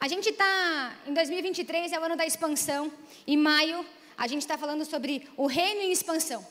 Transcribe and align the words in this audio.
A 0.00 0.08
gente 0.08 0.30
está 0.30 0.96
em 1.06 1.12
2023, 1.12 1.92
é 1.92 2.00
o 2.00 2.02
ano 2.02 2.16
da 2.16 2.24
expansão. 2.24 2.90
Em 3.26 3.36
maio, 3.36 3.84
a 4.16 4.26
gente 4.26 4.40
está 4.40 4.56
falando 4.56 4.82
sobre 4.86 5.28
o 5.36 5.44
reino 5.46 5.82
em 5.82 5.92
expansão. 5.92 6.42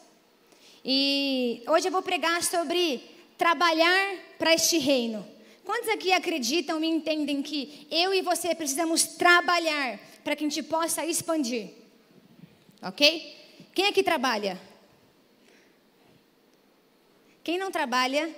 E 0.85 1.63
hoje 1.67 1.87
eu 1.87 1.91
vou 1.91 2.03
pregar 2.03 2.43
sobre 2.43 3.01
trabalhar 3.39 4.17
para 4.37 4.53
este 4.53 4.77
reino. 4.77 5.27
Quantos 5.65 5.89
aqui 5.89 6.13
acreditam 6.13 6.83
e 6.83 6.87
entendem 6.87 7.41
que 7.41 7.87
eu 7.89 8.13
e 8.13 8.21
você 8.21 8.53
precisamos 8.53 9.03
trabalhar 9.17 9.99
para 10.23 10.35
que 10.35 10.45
a 10.45 10.47
gente 10.47 10.61
possa 10.61 11.03
expandir? 11.03 11.71
Ok? 12.83 13.35
Quem 13.73 13.87
aqui 13.87 14.03
trabalha? 14.03 14.61
Quem 17.43 17.57
não 17.57 17.71
trabalha 17.71 18.29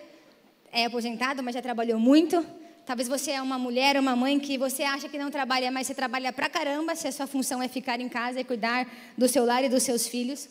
é 0.72 0.86
aposentado, 0.86 1.44
mas 1.44 1.54
já 1.54 1.62
trabalhou 1.62 2.00
muito. 2.00 2.61
Talvez 2.86 3.08
você 3.08 3.32
é 3.32 3.42
uma 3.42 3.60
mulher, 3.60 3.96
uma 3.98 4.16
mãe 4.16 4.40
que 4.40 4.58
você 4.58 4.84
acha 4.84 5.08
que 5.08 5.18
não 5.18 5.30
trabalha, 5.30 5.72
mas 5.72 5.86
você 5.86 5.94
trabalha 5.94 6.34
pra 6.34 6.50
caramba, 6.50 6.96
se 6.96 7.08
a 7.08 7.12
sua 7.12 7.28
função 7.28 7.62
é 7.62 7.68
ficar 7.68 8.00
em 8.00 8.10
casa 8.10 8.40
e 8.40 8.44
cuidar 8.44 8.88
do 9.16 9.28
seu 9.28 9.46
lar 9.46 9.64
e 9.64 9.70
dos 9.70 9.84
seus 9.84 10.08
filhos. 10.08 10.50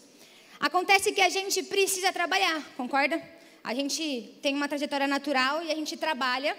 Acontece 0.61 1.11
que 1.11 1.21
a 1.21 1.29
gente 1.29 1.63
precisa 1.65 2.13
trabalhar, 2.13 2.63
concorda? 2.77 3.21
A 3.65 3.75
gente 3.75 4.39
tem 4.41 4.55
uma 4.55 4.69
trajetória 4.69 5.09
natural 5.09 5.63
e 5.63 5.73
a 5.73 5.75
gente 5.75 5.97
trabalha. 5.97 6.57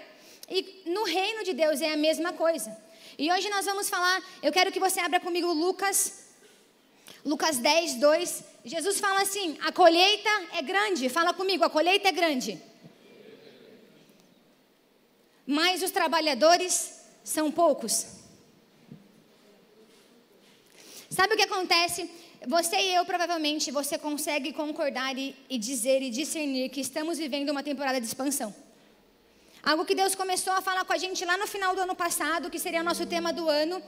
E 0.48 0.82
no 0.86 1.04
reino 1.04 1.42
de 1.42 1.54
Deus 1.54 1.80
é 1.80 1.92
a 1.92 1.96
mesma 1.96 2.34
coisa. 2.34 2.76
E 3.18 3.32
hoje 3.32 3.48
nós 3.48 3.64
vamos 3.64 3.88
falar, 3.88 4.22
eu 4.42 4.52
quero 4.52 4.70
que 4.70 4.78
você 4.78 5.00
abra 5.00 5.20
comigo 5.20 5.50
Lucas, 5.52 6.28
Lucas 7.24 7.56
10, 7.56 7.94
2. 7.94 8.44
Jesus 8.66 9.00
fala 9.00 9.22
assim: 9.22 9.56
a 9.62 9.72
colheita 9.72 10.30
é 10.54 10.62
grande. 10.62 11.08
Fala 11.08 11.32
comigo, 11.32 11.64
a 11.64 11.70
colheita 11.70 12.08
é 12.08 12.12
grande 12.12 12.71
mas 15.46 15.82
os 15.82 15.90
trabalhadores 15.90 17.00
são 17.24 17.50
poucos. 17.50 18.06
Sabe 21.10 21.34
o 21.34 21.36
que 21.36 21.42
acontece? 21.42 22.10
Você 22.48 22.76
e 22.76 22.94
eu, 22.94 23.04
provavelmente, 23.04 23.70
você 23.70 23.96
consegue 23.98 24.52
concordar 24.52 25.16
e, 25.16 25.36
e, 25.48 25.58
dizer 25.58 26.02
e 26.02 26.10
discernir 26.10 26.70
que 26.70 26.80
estamos 26.80 27.18
vivendo 27.18 27.50
uma 27.50 27.62
temporada 27.62 28.00
de 28.00 28.06
expansão. 28.06 28.54
Algo 29.62 29.84
que 29.84 29.94
Deus 29.94 30.14
começou 30.14 30.52
a 30.54 30.60
falar 30.60 30.84
com 30.84 30.92
a 30.92 30.98
gente 30.98 31.24
lá 31.24 31.36
no 31.36 31.46
final 31.46 31.74
do 31.74 31.82
ano 31.82 31.94
passado, 31.94 32.50
que 32.50 32.58
seria 32.58 32.80
o 32.80 32.84
nosso 32.84 33.06
tema 33.06 33.32
do 33.32 33.48
ano, 33.48 33.80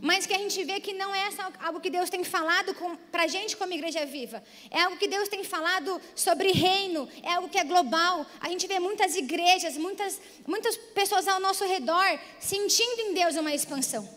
mas 0.00 0.26
que 0.26 0.34
a 0.34 0.38
gente 0.38 0.62
vê 0.64 0.80
que 0.80 0.92
não 0.94 1.14
é 1.14 1.28
algo 1.60 1.80
que 1.80 1.90
Deus 1.90 2.08
tem 2.08 2.24
falado 2.24 2.74
para 3.12 3.24
a 3.24 3.26
gente 3.26 3.56
como 3.56 3.72
igreja 3.72 4.06
viva. 4.06 4.42
É 4.70 4.82
algo 4.82 4.96
que 4.96 5.06
Deus 5.06 5.28
tem 5.28 5.44
falado 5.44 6.00
sobre 6.14 6.52
reino, 6.52 7.08
é 7.22 7.32
algo 7.34 7.48
que 7.48 7.58
é 7.58 7.64
global. 7.64 8.26
A 8.40 8.48
gente 8.48 8.66
vê 8.66 8.78
muitas 8.78 9.14
igrejas, 9.14 9.76
muitas, 9.76 10.20
muitas 10.46 10.76
pessoas 10.76 11.28
ao 11.28 11.40
nosso 11.40 11.64
redor 11.64 12.18
sentindo 12.38 13.00
em 13.02 13.14
Deus 13.14 13.36
uma 13.36 13.54
expansão. 13.54 14.08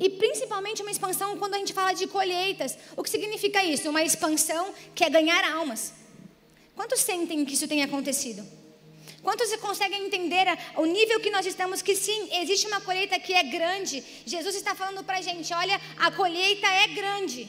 E 0.00 0.08
principalmente 0.08 0.80
uma 0.82 0.90
expansão 0.90 1.36
quando 1.36 1.54
a 1.54 1.58
gente 1.58 1.72
fala 1.72 1.92
de 1.92 2.06
colheitas. 2.06 2.78
O 2.96 3.02
que 3.02 3.10
significa 3.10 3.62
isso? 3.64 3.90
Uma 3.90 4.02
expansão 4.02 4.72
que 4.94 5.04
é 5.04 5.10
ganhar 5.10 5.44
almas. 5.52 5.92
Quantos 6.74 7.00
sentem 7.00 7.44
que 7.44 7.54
isso 7.54 7.66
tem 7.66 7.82
acontecido? 7.82 8.57
Quantos 9.22 9.54
conseguem 9.56 10.06
entender 10.06 10.46
o 10.76 10.84
nível 10.84 11.20
que 11.20 11.30
nós 11.30 11.44
estamos? 11.44 11.82
Que 11.82 11.96
sim, 11.96 12.28
existe 12.40 12.66
uma 12.66 12.80
colheita 12.80 13.18
que 13.18 13.32
é 13.32 13.42
grande. 13.42 14.02
Jesus 14.24 14.54
está 14.54 14.74
falando 14.74 15.02
para 15.02 15.18
a 15.18 15.22
gente: 15.22 15.52
olha, 15.52 15.80
a 15.98 16.10
colheita 16.10 16.66
é 16.66 16.88
grande. 16.88 17.48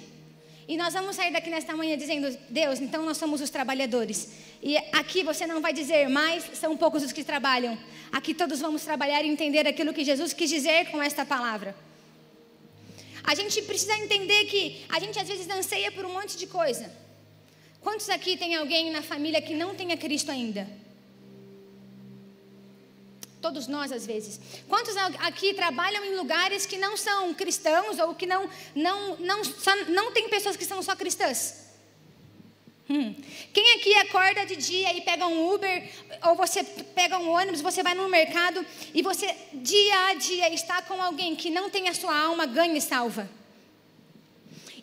E 0.68 0.78
nós 0.78 0.94
vamos 0.94 1.16
sair 1.16 1.32
daqui 1.32 1.50
nesta 1.50 1.76
manhã 1.76 1.98
dizendo: 1.98 2.38
Deus, 2.50 2.80
então 2.80 3.04
nós 3.06 3.18
somos 3.18 3.40
os 3.42 3.50
trabalhadores. 3.50 4.30
E 4.62 4.78
aqui 4.92 5.24
você 5.24 5.48
não 5.48 5.62
vai 5.62 5.74
dizer 5.74 6.10
mais, 6.10 6.44
são 6.54 6.76
poucos 6.76 7.04
os 7.04 7.12
que 7.12 7.24
trabalham. 7.24 7.78
Aqui 8.12 8.34
todos 8.34 8.60
vamos 8.60 8.84
trabalhar 8.84 9.24
e 9.24 9.30
entender 9.30 9.68
aquilo 9.68 9.94
que 9.94 10.04
Jesus 10.04 10.34
quis 10.34 10.50
dizer 10.50 10.90
com 10.92 11.02
esta 11.02 11.26
palavra. 11.26 11.76
A 13.24 13.36
gente 13.36 13.62
precisa 13.62 13.96
entender 13.98 14.46
que 14.46 14.86
a 14.90 15.00
gente 15.00 15.20
às 15.20 15.28
vezes 15.28 15.48
anseia 15.50 15.92
por 15.92 16.04
um 16.06 16.14
monte 16.14 16.36
de 16.36 16.48
coisa. 16.48 16.92
Quantos 17.80 18.10
aqui 18.10 18.36
tem 18.36 18.56
alguém 18.56 18.92
na 18.92 19.02
família 19.02 19.42
que 19.42 19.54
não 19.54 19.76
tenha 19.76 19.96
Cristo 19.96 20.32
ainda? 20.32 20.68
Todos 23.42 23.68
nós, 23.68 23.92
às 23.92 24.06
vezes. 24.06 24.40
Quantos 24.68 24.96
aqui 24.98 25.54
trabalham 25.54 26.04
em 26.04 26.16
lugares 26.16 26.66
que 26.66 26.78
não 26.78 26.98
são 26.98 27.34
cristãos 27.34 27.98
ou 27.98 28.14
que 28.14 28.26
não, 28.26 28.50
não, 28.76 29.16
não, 29.18 29.44
só, 29.44 29.74
não 29.88 30.12
tem 30.12 30.28
pessoas 30.28 30.58
que 30.58 30.66
são 30.66 30.82
só 30.82 30.96
cristãs? 30.96 31.70
Hum. 32.90 33.16
Quem 33.54 33.76
aqui 33.76 33.94
acorda 33.96 34.46
de 34.46 34.56
dia 34.56 34.98
e 34.98 35.02
pega 35.02 35.28
um 35.28 35.54
Uber, 35.54 35.90
ou 36.24 36.36
você 36.36 36.64
pega 36.64 37.20
um 37.20 37.30
ônibus, 37.30 37.62
você 37.62 37.84
vai 37.84 37.94
no 37.94 38.10
mercado 38.10 38.66
e 38.94 39.02
você 39.04 39.34
dia 39.54 40.08
a 40.08 40.14
dia 40.16 40.52
está 40.52 40.82
com 40.82 41.00
alguém 41.02 41.36
que 41.36 41.52
não 41.52 41.70
tem 41.70 41.88
a 41.88 41.94
sua 41.94 42.18
alma 42.18 42.48
ganha 42.48 42.78
e 42.78 42.82
salva? 42.82 43.30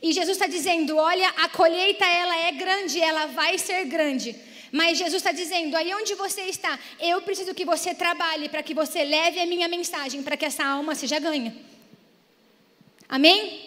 E 0.00 0.12
Jesus 0.12 0.36
está 0.36 0.46
dizendo: 0.46 0.96
olha, 0.96 1.28
a 1.36 1.48
colheita 1.48 2.04
ela 2.04 2.36
é 2.46 2.52
grande, 2.52 3.00
ela 3.00 3.26
vai 3.26 3.58
ser 3.58 3.84
grande. 3.86 4.36
Mas 4.72 4.98
Jesus 4.98 5.16
está 5.16 5.32
dizendo: 5.32 5.76
aí 5.76 5.94
onde 5.94 6.14
você 6.14 6.42
está, 6.42 6.78
eu 7.00 7.22
preciso 7.22 7.54
que 7.54 7.64
você 7.64 7.94
trabalhe 7.94 8.48
para 8.48 8.62
que 8.62 8.74
você 8.74 9.04
leve 9.04 9.40
a 9.40 9.46
minha 9.46 9.68
mensagem 9.68 10.22
para 10.22 10.36
que 10.36 10.44
essa 10.44 10.64
alma 10.64 10.94
seja 10.94 11.18
ganha. 11.18 11.56
Amém? 13.08 13.66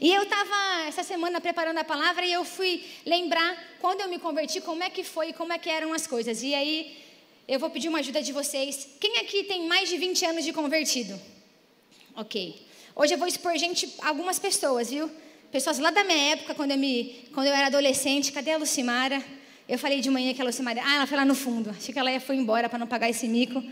E 0.00 0.14
eu 0.14 0.22
estava 0.22 0.86
essa 0.86 1.02
semana 1.02 1.40
preparando 1.40 1.78
a 1.78 1.84
palavra 1.84 2.24
e 2.24 2.32
eu 2.32 2.44
fui 2.44 2.84
lembrar 3.04 3.56
quando 3.80 4.00
eu 4.00 4.08
me 4.08 4.18
converti, 4.18 4.60
como 4.60 4.82
é 4.82 4.90
que 4.90 5.02
foi, 5.02 5.32
como 5.32 5.52
é 5.52 5.58
que 5.58 5.68
eram 5.68 5.92
as 5.92 6.06
coisas. 6.06 6.42
E 6.42 6.54
aí 6.54 6.96
eu 7.48 7.58
vou 7.58 7.70
pedir 7.70 7.88
uma 7.88 7.98
ajuda 7.98 8.22
de 8.22 8.32
vocês. 8.32 8.86
Quem 9.00 9.16
aqui 9.18 9.44
tem 9.44 9.66
mais 9.66 9.88
de 9.88 9.96
20 9.96 10.24
anos 10.26 10.44
de 10.44 10.52
convertido? 10.52 11.18
Ok. 12.14 12.66
Hoje 12.94 13.14
eu 13.14 13.18
vou 13.18 13.26
expor 13.26 13.56
gente, 13.56 13.92
algumas 14.02 14.38
pessoas, 14.38 14.90
viu? 14.90 15.10
Pessoas 15.50 15.78
lá 15.78 15.90
da 15.90 16.04
minha 16.04 16.32
época, 16.32 16.54
quando 16.54 16.72
eu, 16.72 16.76
me, 16.76 17.28
quando 17.32 17.46
eu 17.46 17.54
era 17.54 17.66
adolescente. 17.68 18.30
Cadê 18.30 18.52
a 18.52 18.58
Lucimara? 18.58 19.24
Eu 19.68 19.78
falei 19.78 20.00
de 20.00 20.08
manhã 20.08 20.32
que 20.32 20.40
a 20.40 20.44
Lucimara, 20.44 20.80
ah, 20.82 20.94
ela 20.96 21.06
foi 21.06 21.16
lá 21.18 21.26
no 21.26 21.34
fundo. 21.34 21.68
Achei 21.70 21.92
que 21.92 21.98
ela 21.98 22.10
ia 22.10 22.20
foi 22.20 22.36
embora 22.36 22.70
para 22.70 22.78
não 22.78 22.86
pagar 22.86 23.10
esse 23.10 23.28
mico. 23.28 23.62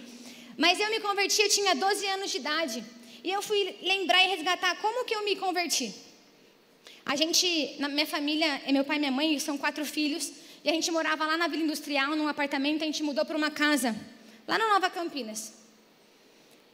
Mas 0.59 0.79
eu 0.79 0.91
me 0.91 1.01
converti, 1.01 1.41
eu 1.41 1.49
tinha 1.49 1.75
12 1.75 2.07
anos 2.07 2.31
de 2.31 2.37
idade. 2.37 2.85
E 3.25 3.31
eu 3.31 3.41
fui 3.41 3.77
lembrar 3.83 4.23
e 4.25 4.29
resgatar 4.29 4.77
como 4.77 5.07
que 5.07 5.15
eu 5.15 5.25
me 5.25 5.37
converti. 5.37 5.95
A 7.05 7.17
gente, 7.17 7.77
na 7.79 7.89
minha 7.89 8.07
família, 8.07 8.63
é 8.67 8.73
meu 8.73 8.85
pai 8.85 8.97
e 8.97 8.99
minha 8.99 9.11
mãe, 9.11 9.39
são 9.39 9.57
quatro 9.57 9.87
filhos. 9.87 10.33
E 10.63 10.69
a 10.69 10.73
gente 10.73 10.91
morava 10.91 11.25
lá 11.25 11.37
na 11.39 11.49
Vila 11.49 11.63
Industrial, 11.63 12.15
num 12.15 12.29
apartamento. 12.29 12.83
A 12.83 12.87
gente 12.87 13.03
mudou 13.03 13.25
para 13.25 13.37
uma 13.37 13.51
casa, 13.51 13.97
lá 14.47 14.59
na 14.59 14.69
Nova 14.75 14.91
Campinas. 14.91 15.55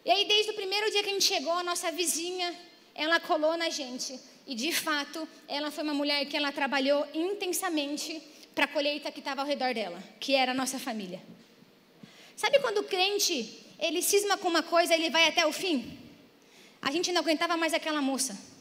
E 0.05 0.11
aí, 0.11 0.25
desde 0.25 0.51
o 0.51 0.55
primeiro 0.55 0.91
dia 0.91 1.03
que 1.03 1.11
a 1.11 1.13
gente 1.13 1.25
chegou, 1.25 1.53
a 1.53 1.63
nossa 1.63 1.93
vizinha, 1.93 2.53
ela 2.93 3.21
colou 3.21 3.57
na 3.57 3.71
gente. 3.71 4.19
E 4.49 4.55
de 4.57 4.73
fato, 4.73 5.29
ela 5.47 5.71
foi 5.71 5.85
uma 5.85 5.95
mulher 5.95 6.25
que 6.27 6.37
ela 6.37 6.51
trabalhou 6.51 7.07
intensamente 7.15 8.21
para 8.55 8.67
a 8.67 8.69
colheita 8.69 9.11
que 9.11 9.21
estava 9.21 9.41
ao 9.41 9.47
redor 9.47 9.75
dela, 9.75 10.03
que 10.21 10.35
era 10.35 10.53
a 10.53 10.55
nossa 10.55 10.79
família. 10.79 11.21
Sabe 12.37 12.59
quando 12.61 12.79
o 12.79 12.85
crente, 12.85 13.67
ele 13.79 14.03
cisma 14.03 14.37
com 14.37 14.49
uma 14.49 14.63
coisa, 14.63 14.95
ele 14.95 15.11
vai 15.11 15.29
até 15.29 15.47
o 15.47 15.53
fim? 15.53 15.99
A 16.81 16.91
gente 16.91 17.13
não 17.13 17.21
aguentava 17.21 17.57
mais 17.57 17.73
aquela 17.73 18.03
moça 18.03 18.52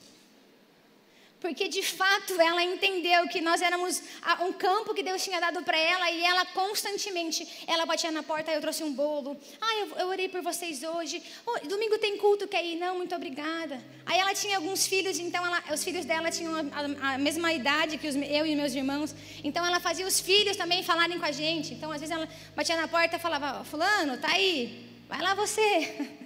porque 1.42 1.68
de 1.68 1.82
fato 1.82 2.40
ela 2.40 2.64
entendeu 2.64 3.28
que 3.28 3.42
nós 3.42 3.62
éramos 3.62 4.02
um 4.42 4.54
campo 4.54 4.94
que 4.94 5.02
Deus 5.02 5.24
tinha 5.24 5.40
dado 5.40 5.64
para 5.64 5.78
ela 5.78 6.10
e 6.12 6.24
ela 6.24 6.46
constantemente, 6.46 7.66
ela 7.66 7.86
batia 7.86 8.12
na 8.12 8.22
porta, 8.22 8.52
eu 8.52 8.62
trouxe 8.62 8.84
um 8.84 8.94
bolo, 8.94 9.36
ah, 9.60 9.76
eu, 9.80 9.98
eu 9.98 10.08
orei 10.08 10.30
por 10.30 10.42
vocês 10.42 10.84
hoje, 10.84 11.22
oh, 11.46 11.68
domingo 11.68 11.98
tem 11.98 12.16
culto, 12.18 12.48
quer 12.48 12.64
ir? 12.64 12.76
Não, 12.76 12.96
muito 12.96 13.16
obrigada. 13.16 13.82
Aí 14.06 14.20
ela 14.20 14.36
tinha 14.36 14.58
alguns 14.58 14.86
filhos, 14.86 15.18
então 15.20 15.44
ela, 15.44 15.64
os 15.74 15.84
filhos 15.84 16.06
dela 16.06 16.30
tinham 16.30 16.54
a, 16.56 17.14
a, 17.14 17.18
mesma 17.18 17.52
idade 17.52 17.98
que 17.98 18.08
os, 18.08 18.16
eu 18.16 18.46
e 18.46 18.56
meus 18.56 18.76
irmãos, 18.76 19.16
então 19.44 19.66
ela 19.66 19.80
fazia 19.80 20.06
os 20.06 20.20
filhos 20.20 20.56
também 20.56 20.84
falarem 20.84 21.18
com 21.18 21.26
a 21.26 21.32
gente, 21.32 21.74
então 21.74 21.92
às 21.92 22.00
vezes 22.00 22.16
ela 22.16 22.30
batia 22.56 22.78
na 22.78 22.88
porta 22.88 23.16
e 23.16 23.20
falava, 23.20 23.64
fulano, 23.64 24.18
tá 24.18 24.30
aí, 24.30 24.88
vai 25.10 25.22
lá 25.22 25.34
você. 25.34 26.20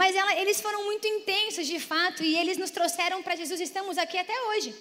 Mas 0.00 0.14
ela, 0.14 0.32
eles 0.42 0.60
foram 0.60 0.84
muito 0.84 1.06
intensos 1.08 1.66
de 1.66 1.80
fato 1.80 2.22
e 2.22 2.36
eles 2.40 2.58
nos 2.58 2.70
trouxeram 2.70 3.22
para 3.22 3.34
Jesus. 3.34 3.58
Estamos 3.58 3.96
aqui 3.96 4.18
até 4.18 4.36
hoje. 4.48 4.74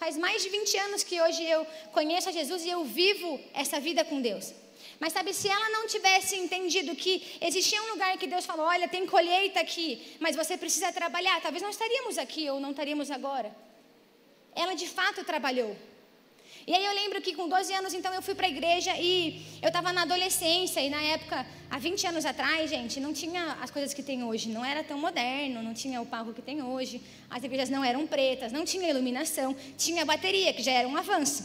Faz 0.00 0.16
mais 0.16 0.42
de 0.42 0.48
20 0.48 0.76
anos 0.78 1.04
que 1.04 1.20
hoje 1.24 1.44
eu 1.44 1.64
conheço 1.92 2.28
a 2.28 2.32
Jesus 2.32 2.64
e 2.64 2.70
eu 2.76 2.82
vivo 2.84 3.40
essa 3.54 3.78
vida 3.78 4.04
com 4.04 4.20
Deus. 4.20 4.52
Mas 4.98 5.12
sabe, 5.12 5.32
se 5.32 5.48
ela 5.48 5.68
não 5.70 5.86
tivesse 5.86 6.34
entendido 6.36 6.96
que 6.96 7.38
existia 7.40 7.80
um 7.84 7.90
lugar 7.92 8.18
que 8.18 8.26
Deus 8.26 8.44
falou: 8.44 8.66
olha, 8.66 8.88
tem 8.88 9.06
colheita 9.06 9.60
aqui, 9.60 10.16
mas 10.18 10.34
você 10.34 10.56
precisa 10.56 10.92
trabalhar, 10.92 11.40
talvez 11.40 11.62
não 11.62 11.70
estaríamos 11.70 12.18
aqui 12.18 12.50
ou 12.50 12.58
não 12.58 12.72
estaríamos 12.72 13.12
agora. 13.12 13.54
Ela 14.56 14.74
de 14.74 14.88
fato 14.88 15.22
trabalhou. 15.22 15.76
E 16.68 16.74
aí 16.74 16.84
eu 16.84 16.92
lembro 16.92 17.18
que 17.22 17.32
com 17.32 17.48
12 17.48 17.72
anos, 17.72 17.94
então, 17.94 18.12
eu 18.12 18.20
fui 18.20 18.34
para 18.34 18.46
a 18.46 18.50
igreja 18.50 18.94
e 18.98 19.40
eu 19.62 19.68
estava 19.68 19.90
na 19.90 20.02
adolescência. 20.02 20.80
E 20.80 20.90
na 20.90 21.00
época, 21.00 21.46
há 21.70 21.78
20 21.78 22.06
anos 22.08 22.26
atrás, 22.26 22.68
gente, 22.68 23.00
não 23.00 23.14
tinha 23.14 23.56
as 23.62 23.70
coisas 23.70 23.94
que 23.94 24.02
tem 24.02 24.22
hoje. 24.22 24.50
Não 24.50 24.62
era 24.62 24.84
tão 24.84 24.98
moderno, 24.98 25.62
não 25.62 25.72
tinha 25.72 25.98
o 25.98 26.04
palco 26.04 26.34
que 26.34 26.42
tem 26.42 26.60
hoje. 26.62 27.00
As 27.30 27.42
igrejas 27.42 27.70
não 27.70 27.82
eram 27.82 28.06
pretas, 28.06 28.52
não 28.52 28.66
tinha 28.66 28.90
iluminação. 28.90 29.56
Tinha 29.78 30.04
bateria, 30.04 30.52
que 30.52 30.62
já 30.62 30.72
era 30.72 30.86
um 30.86 30.94
avanço. 30.94 31.42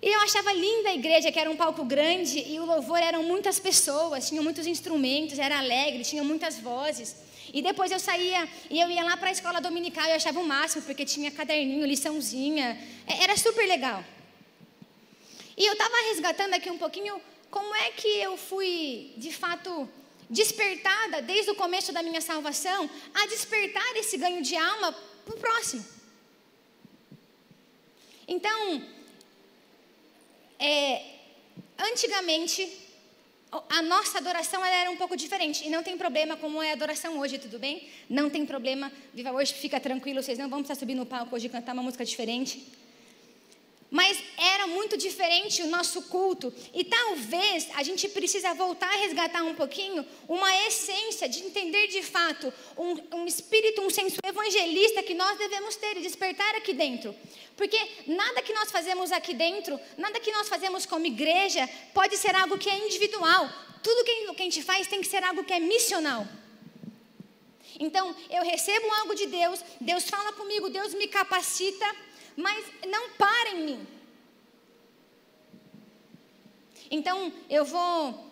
E 0.00 0.08
eu 0.08 0.20
achava 0.20 0.52
linda 0.52 0.90
a 0.90 0.94
igreja, 0.94 1.32
que 1.32 1.40
era 1.40 1.50
um 1.50 1.56
palco 1.56 1.84
grande 1.84 2.38
e 2.38 2.60
o 2.60 2.64
louvor 2.64 2.98
eram 2.98 3.24
muitas 3.24 3.58
pessoas, 3.58 4.28
tinham 4.28 4.44
muitos 4.44 4.68
instrumentos, 4.68 5.36
era 5.36 5.58
alegre, 5.58 6.04
tinha 6.04 6.22
muitas 6.22 6.60
vozes. 6.60 7.16
E 7.52 7.62
depois 7.62 7.90
eu 7.90 7.98
saía 7.98 8.48
e 8.70 8.80
eu 8.80 8.90
ia 8.90 9.04
lá 9.04 9.16
para 9.16 9.28
a 9.28 9.32
escola 9.32 9.60
dominical 9.60 10.04
e 10.06 10.10
eu 10.10 10.16
achava 10.16 10.40
o 10.40 10.46
máximo, 10.46 10.82
porque 10.82 11.04
tinha 11.04 11.30
caderninho, 11.30 11.86
liçãozinha, 11.86 12.78
é, 13.06 13.22
era 13.24 13.36
super 13.36 13.66
legal. 13.66 14.04
E 15.56 15.64
eu 15.64 15.72
estava 15.72 15.96
resgatando 16.08 16.54
aqui 16.54 16.70
um 16.70 16.78
pouquinho 16.78 17.20
como 17.50 17.74
é 17.74 17.90
que 17.90 18.08
eu 18.08 18.36
fui, 18.36 19.12
de 19.16 19.32
fato, 19.32 19.88
despertada 20.28 21.22
desde 21.22 21.50
o 21.50 21.54
começo 21.54 21.92
da 21.92 22.02
minha 22.02 22.20
salvação 22.20 22.90
a 23.14 23.26
despertar 23.26 23.96
esse 23.96 24.16
ganho 24.16 24.42
de 24.42 24.56
alma 24.56 24.92
para 25.24 25.34
o 25.34 25.38
próximo. 25.38 25.84
Então, 28.28 28.82
é, 30.58 31.02
antigamente, 31.78 32.85
a 33.50 33.82
nossa 33.82 34.18
adoração 34.18 34.64
era 34.64 34.90
um 34.90 34.96
pouco 34.96 35.16
diferente. 35.16 35.66
E 35.66 35.70
não 35.70 35.82
tem 35.82 35.96
problema 35.96 36.36
como 36.36 36.62
é 36.62 36.70
a 36.70 36.72
adoração 36.72 37.18
hoje, 37.18 37.38
tudo 37.38 37.58
bem? 37.58 37.88
Não 38.08 38.28
tem 38.28 38.44
problema. 38.44 38.92
Viva 39.14 39.32
hoje, 39.32 39.54
fica 39.54 39.78
tranquilo, 39.78 40.22
vocês 40.22 40.38
não 40.38 40.48
vão 40.48 40.60
precisar 40.60 40.78
subir 40.78 40.94
no 40.94 41.06
palco 41.06 41.34
hoje 41.34 41.46
e 41.46 41.48
cantar 41.48 41.72
uma 41.72 41.82
música 41.82 42.04
diferente. 42.04 42.66
Mas 43.90 44.20
era 44.36 44.66
muito 44.66 44.96
diferente 44.96 45.62
o 45.62 45.68
nosso 45.68 46.02
culto. 46.02 46.52
E 46.74 46.84
talvez 46.84 47.68
a 47.74 47.82
gente 47.82 48.08
precisa 48.08 48.52
voltar 48.54 48.88
a 48.92 48.96
resgatar 48.96 49.42
um 49.44 49.54
pouquinho 49.54 50.04
uma 50.28 50.52
essência 50.66 51.28
de 51.28 51.40
entender 51.40 51.86
de 51.86 52.02
fato 52.02 52.52
um, 52.76 53.18
um 53.18 53.26
espírito, 53.26 53.80
um 53.80 53.90
senso 53.90 54.16
evangelista 54.24 55.02
que 55.02 55.14
nós 55.14 55.38
devemos 55.38 55.76
ter 55.76 55.96
e 55.96 56.00
despertar 56.00 56.54
aqui 56.56 56.72
dentro. 56.72 57.14
Porque 57.56 57.78
nada 58.06 58.42
que 58.42 58.52
nós 58.52 58.70
fazemos 58.70 59.12
aqui 59.12 59.32
dentro, 59.32 59.78
nada 59.96 60.18
que 60.20 60.32
nós 60.32 60.48
fazemos 60.48 60.84
como 60.84 61.06
igreja, 61.06 61.68
pode 61.94 62.16
ser 62.16 62.34
algo 62.34 62.58
que 62.58 62.68
é 62.68 62.78
individual. 62.86 63.48
Tudo 63.82 64.04
que, 64.04 64.34
que 64.34 64.42
a 64.42 64.44
gente 64.44 64.62
faz 64.62 64.88
tem 64.88 65.00
que 65.00 65.06
ser 65.06 65.22
algo 65.22 65.44
que 65.44 65.52
é 65.52 65.60
missional. 65.60 66.26
Então, 67.78 68.14
eu 68.30 68.42
recebo 68.42 68.90
algo 69.00 69.14
de 69.14 69.26
Deus, 69.26 69.60
Deus 69.80 70.08
fala 70.08 70.32
comigo, 70.32 70.70
Deus 70.70 70.94
me 70.94 71.06
capacita 71.06 71.86
mas 72.36 72.66
não 72.86 73.10
para 73.10 73.50
em 73.50 73.64
mim. 73.64 73.86
Então, 76.90 77.32
eu 77.48 77.64
vou. 77.64 78.24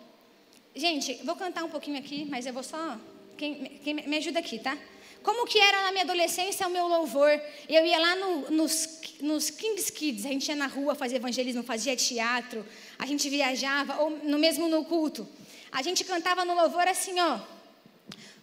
Gente, 0.75 1.15
vou 1.23 1.35
cantar 1.35 1.63
um 1.63 1.69
pouquinho 1.69 1.97
aqui, 1.97 2.25
mas 2.25 2.45
eu 2.45 2.53
vou 2.53 2.63
só. 2.63 2.97
Quem, 3.37 3.79
quem 3.83 3.93
me 3.93 4.17
ajuda 4.17 4.39
aqui, 4.39 4.59
tá? 4.59 4.77
Como 5.21 5.47
que 5.47 5.59
era 5.59 5.83
na 5.83 5.91
minha 5.91 6.03
adolescência 6.03 6.67
o 6.67 6.69
meu 6.69 6.87
louvor? 6.87 7.41
Eu 7.67 7.85
ia 7.85 7.97
lá 7.97 8.15
no, 8.15 8.51
nos, 8.51 9.01
nos 9.21 9.49
Kings 9.49 9.91
Kids, 9.91 10.25
a 10.25 10.29
gente 10.29 10.47
ia 10.47 10.55
na 10.55 10.67
rua 10.67 10.93
fazer 10.93 11.15
evangelismo, 11.15 11.63
fazia 11.63 11.95
teatro, 11.95 12.65
a 12.99 13.05
gente 13.07 13.27
viajava, 13.27 14.01
ou 14.01 14.11
no 14.11 14.37
mesmo 14.37 14.69
no 14.69 14.85
culto. 14.85 15.27
A 15.71 15.81
gente 15.81 16.03
cantava 16.03 16.45
no 16.45 16.53
louvor 16.53 16.87
assim, 16.87 17.19
ó. 17.19 17.39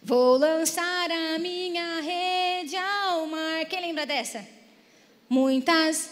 Vou 0.03 0.37
lançar 0.37 1.09
a 1.09 1.39
minha 1.39 2.01
rede 2.01 2.75
ao 2.75 3.25
mar. 3.27 3.65
Quem 3.65 3.79
lembra 3.79 4.05
dessa? 4.05 4.45
Muitas, 5.33 6.11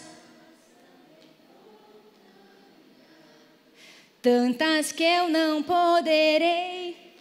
tantas 4.20 4.90
que 4.90 5.04
eu 5.04 5.28
não 5.28 5.62
poderei, 5.62 7.14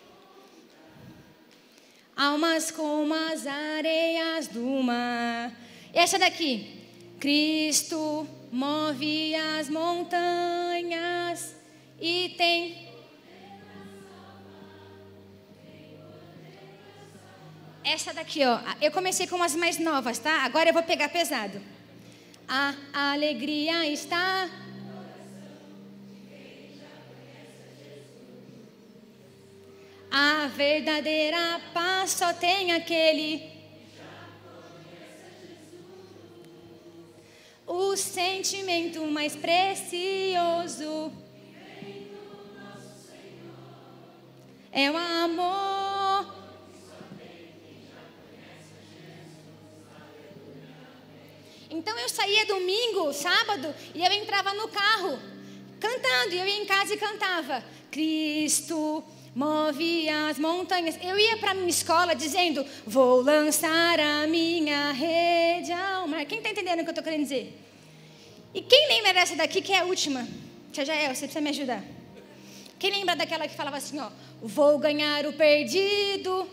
almas 2.17 2.71
como 2.71 3.13
as 3.13 3.45
areias 3.45 4.47
do 4.47 4.65
mar. 4.81 5.51
E 5.93 5.99
essa 5.99 6.17
daqui, 6.17 6.87
Cristo 7.19 8.27
move 8.51 9.35
as 9.35 9.69
montanhas 9.69 11.55
e 11.99 12.33
tem 12.35 12.89
essa 17.83 18.11
daqui, 18.11 18.43
ó. 18.43 18.59
Eu 18.81 18.91
comecei 18.91 19.27
com 19.27 19.43
as 19.43 19.55
mais 19.55 19.77
novas, 19.77 20.17
tá? 20.17 20.43
Agora 20.45 20.69
eu 20.69 20.73
vou 20.73 20.81
pegar 20.81 21.09
pesado. 21.09 21.61
A 22.53 22.75
alegria 23.13 23.87
está. 23.87 24.49
A 30.11 30.47
verdadeira 30.47 31.61
paz 31.73 32.11
só 32.11 32.33
tem 32.33 32.73
aquele. 32.73 33.49
O 37.65 37.95
sentimento 37.95 38.99
mais 39.07 39.33
precioso 39.33 41.09
é 44.73 44.91
o 44.91 44.97
amor. 44.97 45.80
Então 51.81 51.97
eu 51.97 52.07
saía 52.07 52.45
domingo, 52.45 53.11
sábado, 53.11 53.73
e 53.95 54.05
eu 54.05 54.11
entrava 54.11 54.53
no 54.53 54.67
carro 54.67 55.17
cantando, 55.79 56.35
e 56.35 56.37
eu 56.37 56.45
ia 56.45 56.61
em 56.61 56.65
casa 56.65 56.93
e 56.93 56.97
cantava: 56.97 57.63
Cristo 57.89 59.03
move 59.33 60.07
as 60.07 60.37
montanhas. 60.37 60.95
Eu 61.01 61.17
ia 61.17 61.37
para 61.37 61.51
a 61.51 61.53
minha 61.55 61.67
escola 61.67 62.13
dizendo: 62.13 62.63
Vou 62.85 63.21
lançar 63.21 63.99
a 63.99 64.27
minha 64.27 64.91
rede 64.91 65.71
ao 65.71 66.07
mar. 66.07 66.23
Quem 66.25 66.37
está 66.37 66.51
entendendo 66.51 66.81
o 66.81 66.83
que 66.83 66.89
eu 66.89 66.91
estou 66.91 67.03
querendo 67.03 67.23
dizer? 67.23 67.59
E 68.53 68.61
quem 68.61 68.87
lembra 68.87 69.15
dessa 69.15 69.35
daqui, 69.35 69.59
que 69.59 69.73
é 69.73 69.79
a 69.79 69.85
última? 69.85 70.27
Tia 70.71 70.85
Jael, 70.85 71.15
você 71.15 71.21
precisa 71.21 71.41
me 71.41 71.49
ajudar. 71.49 71.83
Quem 72.77 72.91
lembra 72.91 73.15
daquela 73.15 73.47
que 73.47 73.55
falava 73.55 73.77
assim: 73.77 73.99
ó, 73.99 74.11
Vou 74.39 74.77
ganhar 74.77 75.25
o 75.25 75.33
perdido 75.33 76.47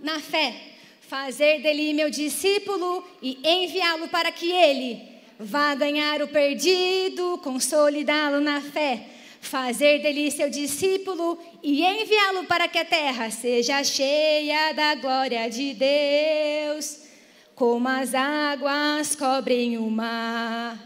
na 0.00 0.18
fé 0.18 0.77
fazer 1.08 1.62
dele 1.62 1.94
meu 1.94 2.10
discípulo 2.10 3.02
e 3.22 3.40
enviá-lo 3.42 4.08
para 4.08 4.30
que 4.30 4.52
ele 4.52 5.00
vá 5.40 5.74
ganhar 5.74 6.20
o 6.20 6.28
perdido, 6.28 7.38
consolidá-lo 7.42 8.40
na 8.40 8.60
fé, 8.60 9.06
fazer 9.40 10.02
dele 10.02 10.30
seu 10.30 10.50
discípulo 10.50 11.38
e 11.62 11.82
enviá-lo 11.82 12.44
para 12.44 12.68
que 12.68 12.76
a 12.76 12.84
terra 12.84 13.30
seja 13.30 13.82
cheia 13.82 14.72
da 14.74 14.96
glória 14.96 15.48
de 15.48 15.72
Deus, 15.72 16.98
como 17.54 17.88
as 17.88 18.14
águas 18.14 19.16
cobrem 19.16 19.78
o 19.78 19.88
mar, 19.90 20.78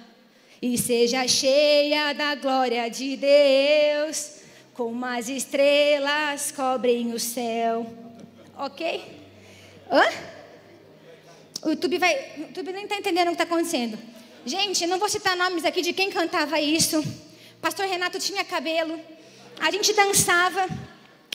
e 0.61 0.79
seja 0.79 1.27
cheia 1.27 2.13
da 2.13 2.37
glória 2.37 2.89
de 2.89 3.17
Deus, 3.17 4.37
como 4.73 5.05
as 5.05 5.29
estrelas 5.29 6.53
cobrem 6.53 7.13
o 7.13 7.19
céu. 7.19 7.85
Ok? 8.57 9.22
Hã? 9.93 10.09
O 11.63 11.69
YouTube 11.71 11.99
vai. 11.99 12.15
O 12.39 12.41
YouTube 12.49 12.73
nem 12.73 12.85
está 12.85 12.97
entendendo 12.97 13.29
o 13.29 13.37
que 13.37 13.43
está 13.43 13.45
acontecendo. 13.45 13.99
Gente, 14.47 14.87
não 14.87 14.99
vou 14.99 15.09
citar 15.09 15.37
nomes 15.37 15.67
aqui 15.67 15.83
de 15.83 15.93
quem 15.93 16.11
cantava 16.11 16.59
isso. 16.59 17.05
Pastor 17.61 17.87
Renato 17.87 18.19
tinha 18.19 18.43
cabelo. 18.43 18.99
A 19.61 19.71
gente 19.71 19.93
dançava. 19.93 20.67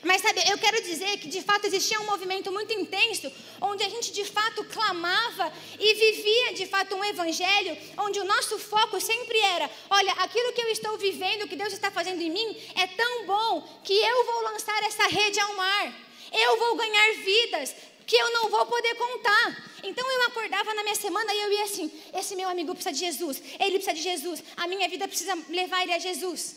Mas 0.03 0.21
sabe, 0.21 0.41
eu 0.47 0.57
quero 0.57 0.81
dizer 0.83 1.17
que 1.17 1.27
de 1.27 1.41
fato 1.41 1.65
existia 1.65 1.99
um 1.99 2.05
movimento 2.05 2.51
muito 2.51 2.71
intenso, 2.71 3.31
onde 3.59 3.83
a 3.83 3.89
gente 3.89 4.11
de 4.11 4.23
fato 4.25 4.63
clamava 4.65 5.51
e 5.79 5.93
vivia 5.95 6.53
de 6.53 6.67
fato 6.67 6.95
um 6.95 7.03
evangelho, 7.03 7.75
onde 7.97 8.19
o 8.19 8.23
nosso 8.23 8.59
foco 8.59 9.01
sempre 9.01 9.39
era: 9.39 9.69
olha, 9.89 10.11
aquilo 10.13 10.53
que 10.53 10.61
eu 10.61 10.69
estou 10.69 10.97
vivendo, 10.97 11.47
que 11.47 11.55
Deus 11.55 11.73
está 11.73 11.89
fazendo 11.89 12.21
em 12.21 12.29
mim, 12.29 12.57
é 12.75 12.87
tão 12.87 13.25
bom 13.25 13.67
que 13.83 13.93
eu 13.93 14.25
vou 14.25 14.41
lançar 14.43 14.81
essa 14.83 15.07
rede 15.07 15.39
ao 15.39 15.55
mar, 15.55 15.93
eu 16.31 16.59
vou 16.59 16.75
ganhar 16.75 17.13
vidas, 17.23 17.75
que 18.07 18.15
eu 18.15 18.31
não 18.31 18.49
vou 18.49 18.65
poder 18.65 18.95
contar. 18.95 19.69
Então 19.83 20.09
eu 20.09 20.21
acordava 20.27 20.73
na 20.73 20.81
minha 20.81 20.95
semana 20.95 21.31
e 21.33 21.41
eu 21.41 21.51
ia 21.51 21.63
assim: 21.65 21.91
esse 22.17 22.35
meu 22.35 22.49
amigo 22.49 22.73
precisa 22.73 22.93
de 22.93 22.99
Jesus, 22.99 23.41
ele 23.59 23.77
precisa 23.79 23.93
de 23.93 24.01
Jesus, 24.01 24.43
a 24.55 24.65
minha 24.67 24.87
vida 24.87 25.07
precisa 25.07 25.35
levar 25.49 25.83
ele 25.83 25.93
a 25.93 25.99
Jesus. 25.99 26.55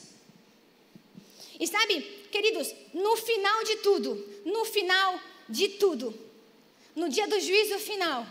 E 1.58 1.66
sabe, 1.66 2.00
queridos, 2.30 2.72
no 2.94 3.16
final 3.16 3.64
de 3.64 3.76
tudo, 3.76 4.42
no 4.46 4.64
final 4.64 5.20
de 5.48 5.68
tudo, 5.70 6.18
no 6.94 7.08
dia 7.08 7.26
do 7.26 7.38
juízo 7.38 7.78
final, 7.78 8.26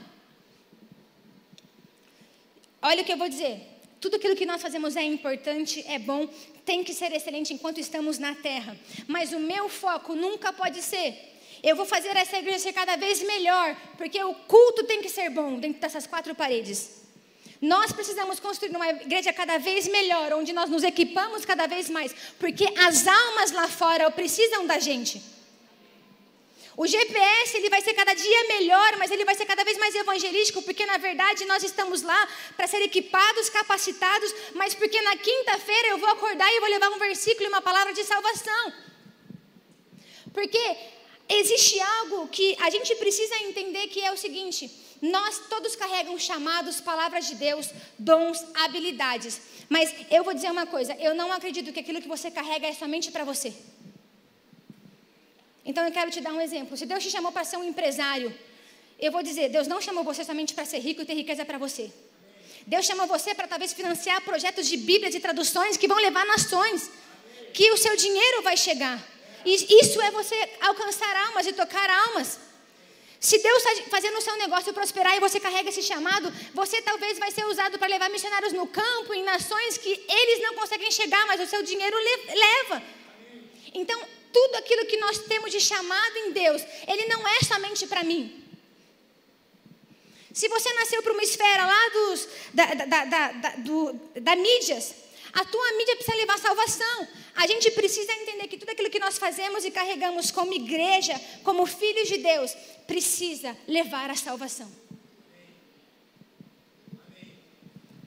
olha 2.82 3.02
o 3.02 3.06
que 3.06 3.12
eu 3.12 3.18
vou 3.18 3.30
dizer. 3.30 3.68
Tudo 4.02 4.16
aquilo 4.16 4.36
que 4.36 4.46
nós 4.46 4.62
fazemos 4.62 4.96
é 4.96 5.04
importante, 5.04 5.84
é 5.86 6.00
bom, 6.00 6.26
tem 6.66 6.86
que 6.86 6.94
ser 6.94 7.12
excelente 7.12 7.54
enquanto 7.54 7.80
estamos 7.82 8.18
na 8.18 8.34
terra. 8.34 8.80
Mas 9.08 9.34
o 9.34 9.40
meu 9.40 9.68
foco 9.68 10.16
nunca 10.16 10.54
pode 10.54 10.82
ser 10.82 11.30
eu 11.62 11.76
vou 11.76 11.86
fazer 11.86 12.16
essa 12.16 12.38
igreja 12.38 12.60
ser 12.60 12.74
cada 12.74 12.96
vez 12.96 13.22
melhor, 13.22 13.76
porque 13.98 14.22
o 14.24 14.34
culto 14.34 14.84
tem 14.84 15.02
que 15.02 15.10
ser 15.10 15.30
bom 15.30 15.60
dentro 15.60 15.82
dessas 15.82 16.08
quatro 16.08 16.34
paredes. 16.34 17.00
Nós 17.62 17.92
precisamos 17.92 18.40
construir 18.40 18.74
uma 18.74 18.90
igreja 18.90 19.34
cada 19.34 19.58
vez 19.58 19.88
melhor, 19.88 20.34
onde 20.34 20.54
nós 20.54 20.70
nos 20.70 20.84
equipamos 20.84 21.44
cada 21.44 21.68
vez 21.68 21.90
mais, 21.90 22.16
porque 22.40 22.66
as 22.78 23.06
almas 23.08 23.52
lá 23.52 23.68
fora 23.68 24.10
precisam 24.10 24.66
da 24.66 24.80
gente. 24.80 25.22
O 26.78 26.88
GPS 26.88 27.58
ele 27.58 27.70
vai 27.70 27.82
ser 27.82 27.94
cada 27.94 28.14
dia 28.14 28.48
melhor, 28.48 28.96
mas 28.98 29.12
ele 29.12 29.26
vai 29.26 29.36
ser 29.36 29.46
cada 29.46 29.66
vez 29.66 29.78
mais 29.78 29.94
evangelístico, 29.94 30.62
porque 30.62 30.86
na 30.86 30.98
verdade 30.98 31.44
nós 31.44 31.62
estamos 31.62 32.02
lá 32.02 32.26
para 32.56 32.68
ser 32.68 32.82
equipados, 32.82 33.50
capacitados, 33.50 34.34
mas 34.56 34.74
porque 34.74 35.02
na 35.02 35.18
quinta-feira 35.18 35.90
eu 35.90 35.98
vou 35.98 36.08
acordar 36.08 36.50
e 36.54 36.60
vou 36.62 36.70
levar 36.70 36.88
um 36.92 36.98
versículo 36.98 37.44
e 37.44 37.50
uma 37.50 37.62
palavra 37.62 37.92
de 37.92 38.06
salvação. 38.06 38.74
Porque 40.34 40.78
existe 41.30 41.80
algo 41.80 42.28
que 42.28 42.56
a 42.60 42.70
gente 42.70 42.96
precisa 42.96 43.36
entender 43.44 43.88
que 43.88 44.02
é 44.02 44.12
o 44.12 44.18
seguinte: 44.18 44.70
nós 45.02 45.40
todos 45.50 45.76
carregamos 45.76 46.24
chamados, 46.24 46.82
palavras 46.82 47.28
de 47.28 47.36
Deus, 47.36 47.70
dons, 47.98 48.44
habilidades. 48.56 49.40
Mas 49.70 49.94
eu 50.10 50.24
vou 50.24 50.34
dizer 50.34 50.52
uma 50.52 50.66
coisa: 50.66 50.94
eu 51.00 51.14
não 51.16 51.32
acredito 51.32 51.72
que 51.72 51.80
aquilo 51.80 52.02
que 52.02 52.08
você 52.08 52.30
carrega 52.32 52.68
é 52.68 52.74
somente 52.74 53.12
para 53.12 53.24
você. 53.24 53.54
Então 55.64 55.86
eu 55.86 55.92
quero 55.92 56.10
te 56.10 56.20
dar 56.20 56.34
um 56.34 56.42
exemplo. 56.42 56.76
Se 56.76 56.86
Deus 56.86 57.04
te 57.04 57.12
chamou 57.12 57.32
para 57.32 57.44
ser 57.44 57.58
um 57.58 57.64
empresário, 57.64 58.34
eu 59.00 59.12
vou 59.12 59.24
dizer: 59.24 59.50
Deus 59.50 59.68
não 59.68 59.80
chamou 59.80 60.04
você 60.04 60.24
somente 60.24 60.54
para 60.54 60.66
ser 60.66 60.80
rico 60.80 61.02
e 61.02 61.06
ter 61.06 61.14
riqueza 61.14 61.46
para 61.46 61.58
você. 61.58 61.92
Deus 62.68 62.86
chamou 62.86 63.08
você 63.08 63.34
para 63.34 63.48
talvez 63.48 63.72
financiar 63.74 64.22
projetos 64.22 64.68
de 64.68 64.78
Bíblias 64.78 65.16
e 65.16 65.20
traduções 65.20 65.78
que 65.78 65.88
vão 65.88 65.98
levar 65.98 66.26
nações, 66.26 66.92
que 67.54 67.72
o 67.72 67.78
seu 67.78 67.96
dinheiro 67.96 68.42
vai 68.42 68.58
chegar. 68.58 69.00
Isso 69.46 70.02
é 70.02 70.12
você 70.12 70.36
alcançar 70.62 71.16
almas 71.28 71.46
e 71.48 71.54
tocar 71.54 71.90
almas. 71.90 72.40
Se 73.20 73.38
Deus 73.40 73.64
está 73.66 73.84
fazendo 73.90 74.18
o 74.18 74.22
seu 74.22 74.36
negócio 74.38 74.74
prosperar 74.74 75.16
e 75.16 75.20
você 75.20 75.40
carrega 75.40 75.70
esse 75.70 75.84
chamado, 75.84 76.32
você 76.54 76.82
talvez 76.82 77.20
vai 77.20 77.32
ser 77.32 77.46
usado 77.46 77.78
para 77.78 77.88
levar 77.88 78.10
missionários 78.10 78.54
no 78.54 78.66
campo, 78.66 79.14
em 79.14 79.24
nações 79.24 79.78
que 79.78 79.90
eles 79.90 80.42
não 80.42 80.56
conseguem 80.56 80.90
chegar, 80.90 81.26
mas 81.28 81.42
o 81.42 81.48
seu 81.48 81.62
dinheiro 81.62 81.98
leva. 81.98 82.82
Então, 83.74 84.02
tudo 84.32 84.56
aquilo 84.56 84.86
que 84.86 84.98
nós 84.98 85.18
temos 85.20 85.52
de 85.52 85.60
chamado 85.60 86.18
em 86.18 86.32
Deus, 86.32 86.62
ele 86.88 87.08
não 87.08 87.28
é 87.28 87.40
somente 87.42 87.86
para 87.88 88.04
mim. 88.04 88.46
Se 90.34 90.48
você 90.48 90.72
nasceu 90.76 91.04
para 91.04 91.12
uma 91.12 91.24
esfera 91.24 91.66
lá 91.66 91.90
dos, 91.90 92.28
da, 92.54 92.66
da, 92.74 93.06
da, 93.06 93.32
da, 93.32 93.50
do, 93.58 93.94
da 94.22 94.36
mídias, 94.36 94.94
a 95.34 95.46
tua 95.46 95.74
mídia 95.74 95.96
precisa 95.96 96.18
levar 96.18 96.38
salvação. 96.40 97.08
A 97.36 97.48
gente 97.48 97.72
precisa 97.72 98.12
entender 98.14 98.48
que 98.48 98.58
tudo 98.58 98.70
aquilo 98.70 98.90
que 98.90 99.00
nós 99.00 99.18
fazemos 99.18 99.64
e 99.64 99.72
carregamos 99.72 100.32
como 100.32 100.54
igreja, 100.54 101.20
como 101.44 101.66
filhos 101.66 102.08
de 102.08 102.18
Deus, 102.18 102.54
precisa 102.88 103.56
levar 103.68 104.10
a 104.10 104.16
salvação. 104.16 104.70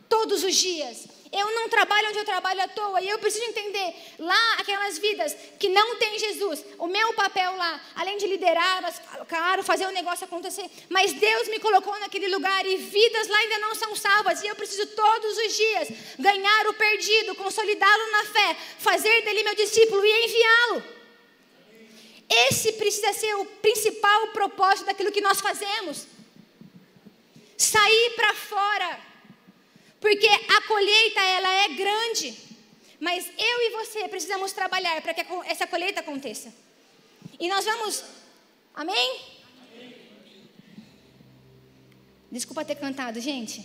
Todos 0.09 0.45
os 0.45 0.55
dias. 0.55 1.07
Eu 1.33 1.51
não 1.55 1.67
trabalho 1.67 2.11
onde 2.11 2.19
eu 2.19 2.27
trabalho 2.27 2.61
à 2.61 2.69
toa. 2.69 3.01
E 3.01 3.09
eu 3.09 3.19
preciso 3.19 3.47
entender, 3.47 3.95
lá, 4.19 4.55
aquelas 4.59 4.99
vidas 4.99 5.35
que 5.59 5.71
não 5.71 5.97
têm 5.97 6.19
Jesus, 6.19 6.63
o 6.79 6.87
meu 6.87 7.15
papel 7.15 7.57
lá, 7.57 7.81
além 7.95 8.19
de 8.19 8.27
liderar, 8.27 8.83
claro, 9.27 9.63
fazer 9.63 9.87
o 9.87 9.91
negócio 9.93 10.27
acontecer, 10.27 10.71
mas 10.91 11.15
Deus 11.15 11.49
me 11.49 11.59
colocou 11.59 11.99
naquele 12.01 12.29
lugar 12.29 12.67
e 12.67 12.77
vidas 12.77 13.29
lá 13.29 13.39
ainda 13.39 13.59
não 13.61 13.75
são 13.75 13.97
salvas. 13.97 14.43
E 14.43 14.47
eu 14.47 14.55
preciso 14.55 14.87
todos 14.89 15.39
os 15.39 15.57
dias 15.57 15.89
ganhar 16.19 16.67
o 16.67 16.75
perdido, 16.75 17.35
consolidá-lo 17.35 18.11
na 18.13 18.25
fé, 18.27 18.57
fazer 18.79 19.23
dele 19.23 19.43
meu 19.43 19.55
discípulo 19.55 20.05
e 20.05 20.25
enviá-lo. 20.27 20.83
Esse 22.49 22.73
precisa 22.75 23.13
ser 23.15 23.35
o 23.37 23.47
principal 23.47 24.29
propósito 24.29 24.85
daquilo 24.85 25.13
que 25.13 25.23
nós 25.23 25.41
fazemos. 25.41 26.07
Sair 27.57 28.11
para 28.17 28.35
fora 28.35 29.12
porque 30.03 30.27
a 30.27 30.61
colheita 30.63 31.21
ela 31.21 31.49
é 31.65 31.69
grande, 31.69 32.37
mas 32.99 33.25
eu 33.39 33.57
e 33.67 33.71
você 33.71 34.09
precisamos 34.09 34.53
trabalhar 34.53 35.01
para 35.01 35.15
que 35.15 35.25
essa 35.47 35.65
colheita 35.65 36.01
aconteça. 36.01 36.53
E 37.39 37.49
nós 37.49 37.65
vamos, 37.65 38.05
amém? 38.75 39.21
Desculpa 42.33 42.65
ter 42.65 42.75
cantado, 42.75 43.21
gente. 43.21 43.65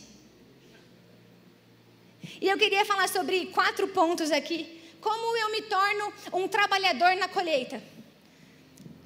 E 2.39 2.47
eu 2.47 2.57
queria 2.57 2.85
falar 2.85 3.09
sobre 3.09 3.47
quatro 3.47 3.87
pontos 3.87 4.29
aqui. 4.29 4.59
Como 5.01 5.37
eu 5.37 5.51
me 5.51 5.63
torno 5.63 6.13
um 6.33 6.47
trabalhador 6.47 7.15
na 7.15 7.27
colheita? 7.27 7.81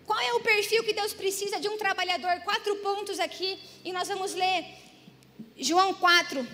Qual 0.05 0.19
é 0.19 0.33
o 0.33 0.41
perfil 0.41 0.83
que 0.83 0.93
Deus 0.93 1.13
precisa 1.13 1.61
de 1.61 1.69
um 1.69 1.77
trabalhador? 1.77 2.41
Quatro 2.41 2.75
pontos 2.77 3.21
aqui. 3.21 3.57
E 3.85 3.93
nós 3.93 4.09
vamos 4.09 4.33
ler 4.33 4.65
João 5.55 5.93
4, 5.93 6.45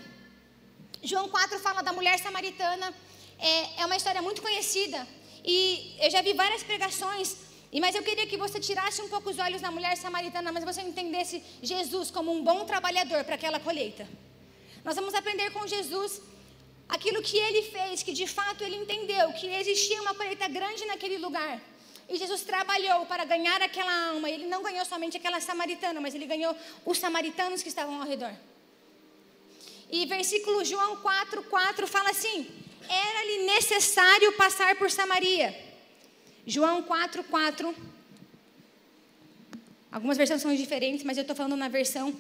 João 1.04 1.30
4 1.30 1.60
fala 1.60 1.82
da 1.82 1.94
mulher 1.94 2.18
samaritana. 2.20 2.94
É, 3.40 3.82
é 3.82 3.86
uma 3.86 3.96
história 3.96 4.22
muito 4.22 4.42
conhecida. 4.42 5.08
E 5.44 5.96
eu 6.02 6.10
já 6.10 6.22
vi 6.22 6.34
várias 6.34 6.64
pregações. 6.64 7.38
Mas 7.80 7.96
eu 7.96 8.04
queria 8.04 8.26
que 8.26 8.38
você 8.38 8.60
tirasse 8.60 9.02
um 9.02 9.10
pouco 9.10 9.30
os 9.30 9.38
olhos 9.40 9.62
da 9.62 9.70
mulher 9.70 9.96
samaritana, 9.98 10.52
mas 10.52 10.64
você 10.64 10.82
entendesse 10.82 11.44
Jesus 11.62 12.10
como 12.10 12.32
um 12.32 12.44
bom 12.44 12.66
trabalhador 12.66 13.24
para 13.24 13.36
aquela 13.36 13.60
colheita. 13.60 14.08
Nós 14.84 14.96
vamos 14.96 15.14
aprender 15.14 15.52
com 15.52 15.68
Jesus 15.68 16.22
aquilo 16.88 17.22
que 17.22 17.38
ele 17.38 17.64
fez, 17.64 18.02
que 18.02 18.14
de 18.14 18.26
fato 18.26 18.64
ele 18.64 18.78
entendeu 18.78 19.34
que 19.34 19.48
existia 19.48 20.02
uma 20.02 20.16
colheita 20.16 20.48
grande 20.48 20.86
naquele 20.86 21.18
lugar. 21.18 21.62
E 22.10 22.18
Jesus 22.18 22.42
trabalhou 22.42 23.06
para 23.06 23.26
ganhar 23.26 23.62
aquela 23.62 24.12
alma. 24.12 24.30
Ele 24.30 24.46
não 24.46 24.64
ganhou 24.64 24.86
somente 24.86 25.18
aquela 25.18 25.42
samaritana, 25.42 26.00
mas 26.00 26.16
ele 26.16 26.26
ganhou 26.26 26.56
os 26.86 26.98
samaritanos 26.98 27.62
que 27.62 27.68
estavam 27.68 28.02
ao 28.02 28.08
redor. 28.08 28.34
E 29.92 30.06
versículo 30.06 30.66
João 30.66 30.98
4, 30.98 31.44
4 31.44 31.88
fala 31.88 32.10
assim: 32.10 32.48
Era-lhe 32.90 33.46
necessário 33.46 34.34
passar 34.34 34.76
por 34.76 34.92
Samaria. 34.92 35.56
João 36.46 36.84
4, 36.84 37.24
4. 37.24 37.76
Algumas 39.92 40.18
versões 40.18 40.42
são 40.42 40.54
diferentes, 40.56 41.04
mas 41.04 41.18
eu 41.18 41.22
estou 41.22 41.36
falando 41.36 41.56
na 41.56 41.70
versão 41.70 42.14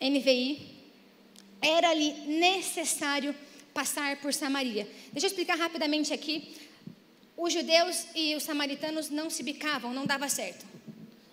NVI. 0.00 0.74
Era-lhe 1.60 2.12
necessário 2.26 3.34
passar 3.72 4.16
por 4.18 4.32
Samaria. 4.32 4.88
Deixa 5.12 5.26
eu 5.26 5.30
explicar 5.30 5.56
rapidamente 5.56 6.12
aqui. 6.12 6.54
Os 7.36 7.52
judeus 7.52 8.06
e 8.14 8.34
os 8.36 8.42
samaritanos 8.42 9.10
não 9.10 9.28
se 9.28 9.42
bicavam, 9.42 9.92
não 9.92 10.06
dava 10.06 10.28
certo. 10.28 10.64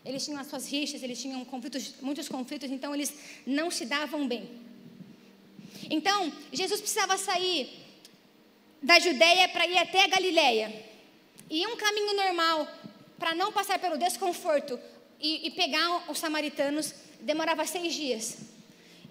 Eles 0.04 0.26
tinham 0.26 0.40
as 0.40 0.48
suas 0.48 0.68
rixas, 0.68 1.04
eles 1.04 1.22
tinham 1.22 1.46
conflitos, 1.46 1.94
muitos 2.02 2.28
conflitos, 2.28 2.72
então 2.72 2.94
eles 2.94 3.14
não 3.46 3.70
se 3.70 3.86
davam 3.86 4.28
bem. 4.28 4.50
Então, 5.92 6.32
Jesus 6.54 6.80
precisava 6.80 7.18
sair 7.18 7.70
da 8.82 8.98
Judéia 8.98 9.50
para 9.50 9.68
ir 9.68 9.78
até 9.78 10.06
a 10.06 10.08
Galiléia. 10.08 10.86
E 11.50 11.68
um 11.68 11.76
caminho 11.76 12.16
normal, 12.16 12.66
para 13.20 13.36
não 13.36 13.52
passar 13.52 13.78
pelo 13.78 13.98
desconforto 13.98 14.80
e, 15.20 15.48
e 15.48 15.52
pegar 15.52 16.10
os 16.10 16.18
samaritanos, 16.18 16.96
demorava 17.20 17.66
seis 17.66 17.94
dias. 17.94 18.38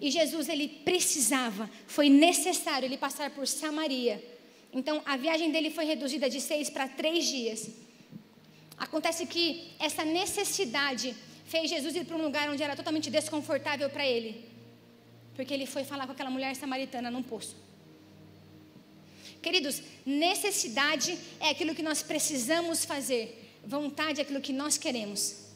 E 0.01 0.09
Jesus, 0.09 0.49
ele 0.49 0.67
precisava, 0.67 1.69
foi 1.85 2.09
necessário 2.09 2.87
ele 2.87 2.97
passar 2.97 3.29
por 3.29 3.45
Samaria. 3.47 4.15
Então, 4.73 5.03
a 5.05 5.15
viagem 5.15 5.51
dele 5.51 5.69
foi 5.69 5.85
reduzida 5.85 6.27
de 6.31 6.41
seis 6.41 6.67
para 6.67 6.87
três 6.87 7.25
dias. 7.25 7.69
Acontece 8.75 9.27
que 9.27 9.71
essa 9.77 10.03
necessidade 10.03 11.15
fez 11.45 11.69
Jesus 11.69 11.95
ir 11.95 12.05
para 12.05 12.17
um 12.17 12.23
lugar 12.23 12.49
onde 12.49 12.63
era 12.63 12.75
totalmente 12.75 13.11
desconfortável 13.11 13.87
para 13.87 14.07
ele 14.07 14.49
porque 15.35 15.53
ele 15.53 15.65
foi 15.65 15.83
falar 15.83 16.05
com 16.05 16.11
aquela 16.11 16.29
mulher 16.29 16.55
samaritana 16.55 17.09
num 17.09 17.23
poço. 17.23 17.55
Queridos, 19.41 19.81
necessidade 20.05 21.17
é 21.39 21.49
aquilo 21.49 21.73
que 21.73 21.81
nós 21.81 22.03
precisamos 22.03 22.85
fazer, 22.85 23.57
vontade 23.65 24.19
é 24.19 24.23
aquilo 24.23 24.39
que 24.39 24.53
nós 24.53 24.77
queremos. 24.77 25.47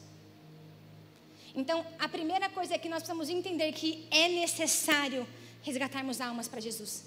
Então, 1.53 1.85
a 1.99 2.09
primeira 2.09 2.49
coisa 2.49 2.75
é 2.75 2.77
que 2.77 2.89
nós 2.89 2.99
precisamos 2.99 3.29
entender 3.29 3.71
que 3.71 4.05
é 4.11 4.27
necessário 4.27 5.25
resgatarmos 5.61 6.19
almas 6.19 6.47
para 6.47 6.59
Jesus. 6.59 7.05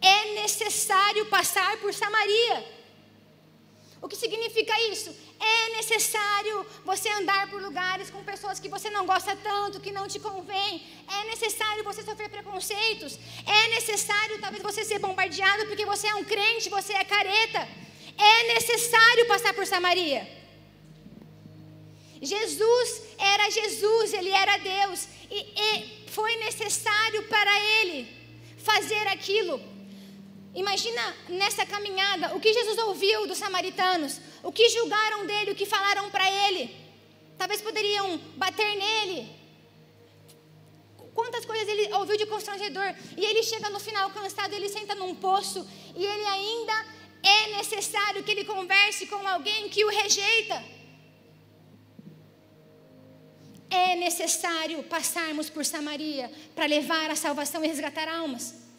É 0.00 0.34
necessário 0.34 1.26
passar 1.26 1.76
por 1.78 1.92
Samaria. 1.92 2.79
O 4.02 4.08
que 4.08 4.16
significa 4.16 4.74
isso? 4.92 5.14
É 5.38 5.76
necessário 5.76 6.66
você 6.84 7.08
andar 7.10 7.50
por 7.50 7.60
lugares 7.60 8.08
com 8.08 8.24
pessoas 8.24 8.58
que 8.58 8.68
você 8.68 8.88
não 8.88 9.04
gosta 9.04 9.36
tanto, 9.36 9.80
que 9.80 9.92
não 9.92 10.08
te 10.08 10.18
convém. 10.18 10.82
É 11.06 11.24
necessário 11.24 11.84
você 11.84 12.02
sofrer 12.02 12.30
preconceitos. 12.30 13.18
É 13.46 13.68
necessário 13.68 14.40
talvez 14.40 14.62
você 14.62 14.84
ser 14.84 14.98
bombardeado 14.98 15.66
porque 15.66 15.84
você 15.84 16.06
é 16.08 16.14
um 16.14 16.24
crente, 16.24 16.70
você 16.70 16.94
é 16.94 17.04
careta. 17.04 17.68
É 18.16 18.54
necessário 18.54 19.26
passar 19.26 19.52
por 19.52 19.66
Samaria. 19.66 20.22
Jesus 22.22 23.02
era 23.18 23.50
Jesus, 23.50 24.12
ele 24.12 24.30
era 24.30 24.56
Deus 24.58 25.08
e, 25.30 25.40
e 25.66 26.10
foi 26.10 26.36
necessário 26.36 27.22
para 27.24 27.60
ele 27.60 28.08
fazer 28.58 29.06
aquilo. 29.08 29.69
Imagina 30.54 31.16
nessa 31.28 31.64
caminhada 31.64 32.34
o 32.34 32.40
que 32.40 32.52
Jesus 32.52 32.76
ouviu 32.78 33.26
dos 33.26 33.38
samaritanos, 33.38 34.20
o 34.42 34.50
que 34.50 34.68
julgaram 34.68 35.26
dele, 35.26 35.52
o 35.52 35.54
que 35.54 35.64
falaram 35.64 36.10
para 36.10 36.28
ele. 36.28 36.74
Talvez 37.38 37.62
poderiam 37.62 38.18
bater 38.36 38.76
nele. 38.76 39.40
Quantas 41.14 41.44
coisas 41.44 41.68
ele 41.68 41.92
ouviu 41.94 42.16
de 42.16 42.26
constrangedor. 42.26 42.94
E 43.16 43.24
ele 43.24 43.42
chega 43.42 43.70
no 43.70 43.78
final 43.78 44.10
cansado, 44.10 44.52
ele 44.52 44.68
senta 44.68 44.94
num 44.94 45.14
poço 45.14 45.66
e 45.96 46.04
ele 46.04 46.26
ainda 46.26 46.86
é 47.22 47.56
necessário 47.56 48.22
que 48.24 48.30
ele 48.30 48.44
converse 48.44 49.06
com 49.06 49.26
alguém 49.26 49.68
que 49.68 49.84
o 49.84 49.88
rejeita. 49.88 50.64
É 53.70 53.94
necessário 53.94 54.82
passarmos 54.82 55.48
por 55.48 55.64
Samaria 55.64 56.30
para 56.56 56.66
levar 56.66 57.08
a 57.10 57.14
salvação 57.14 57.64
e 57.64 57.68
resgatar 57.68 58.08
almas. 58.08 58.69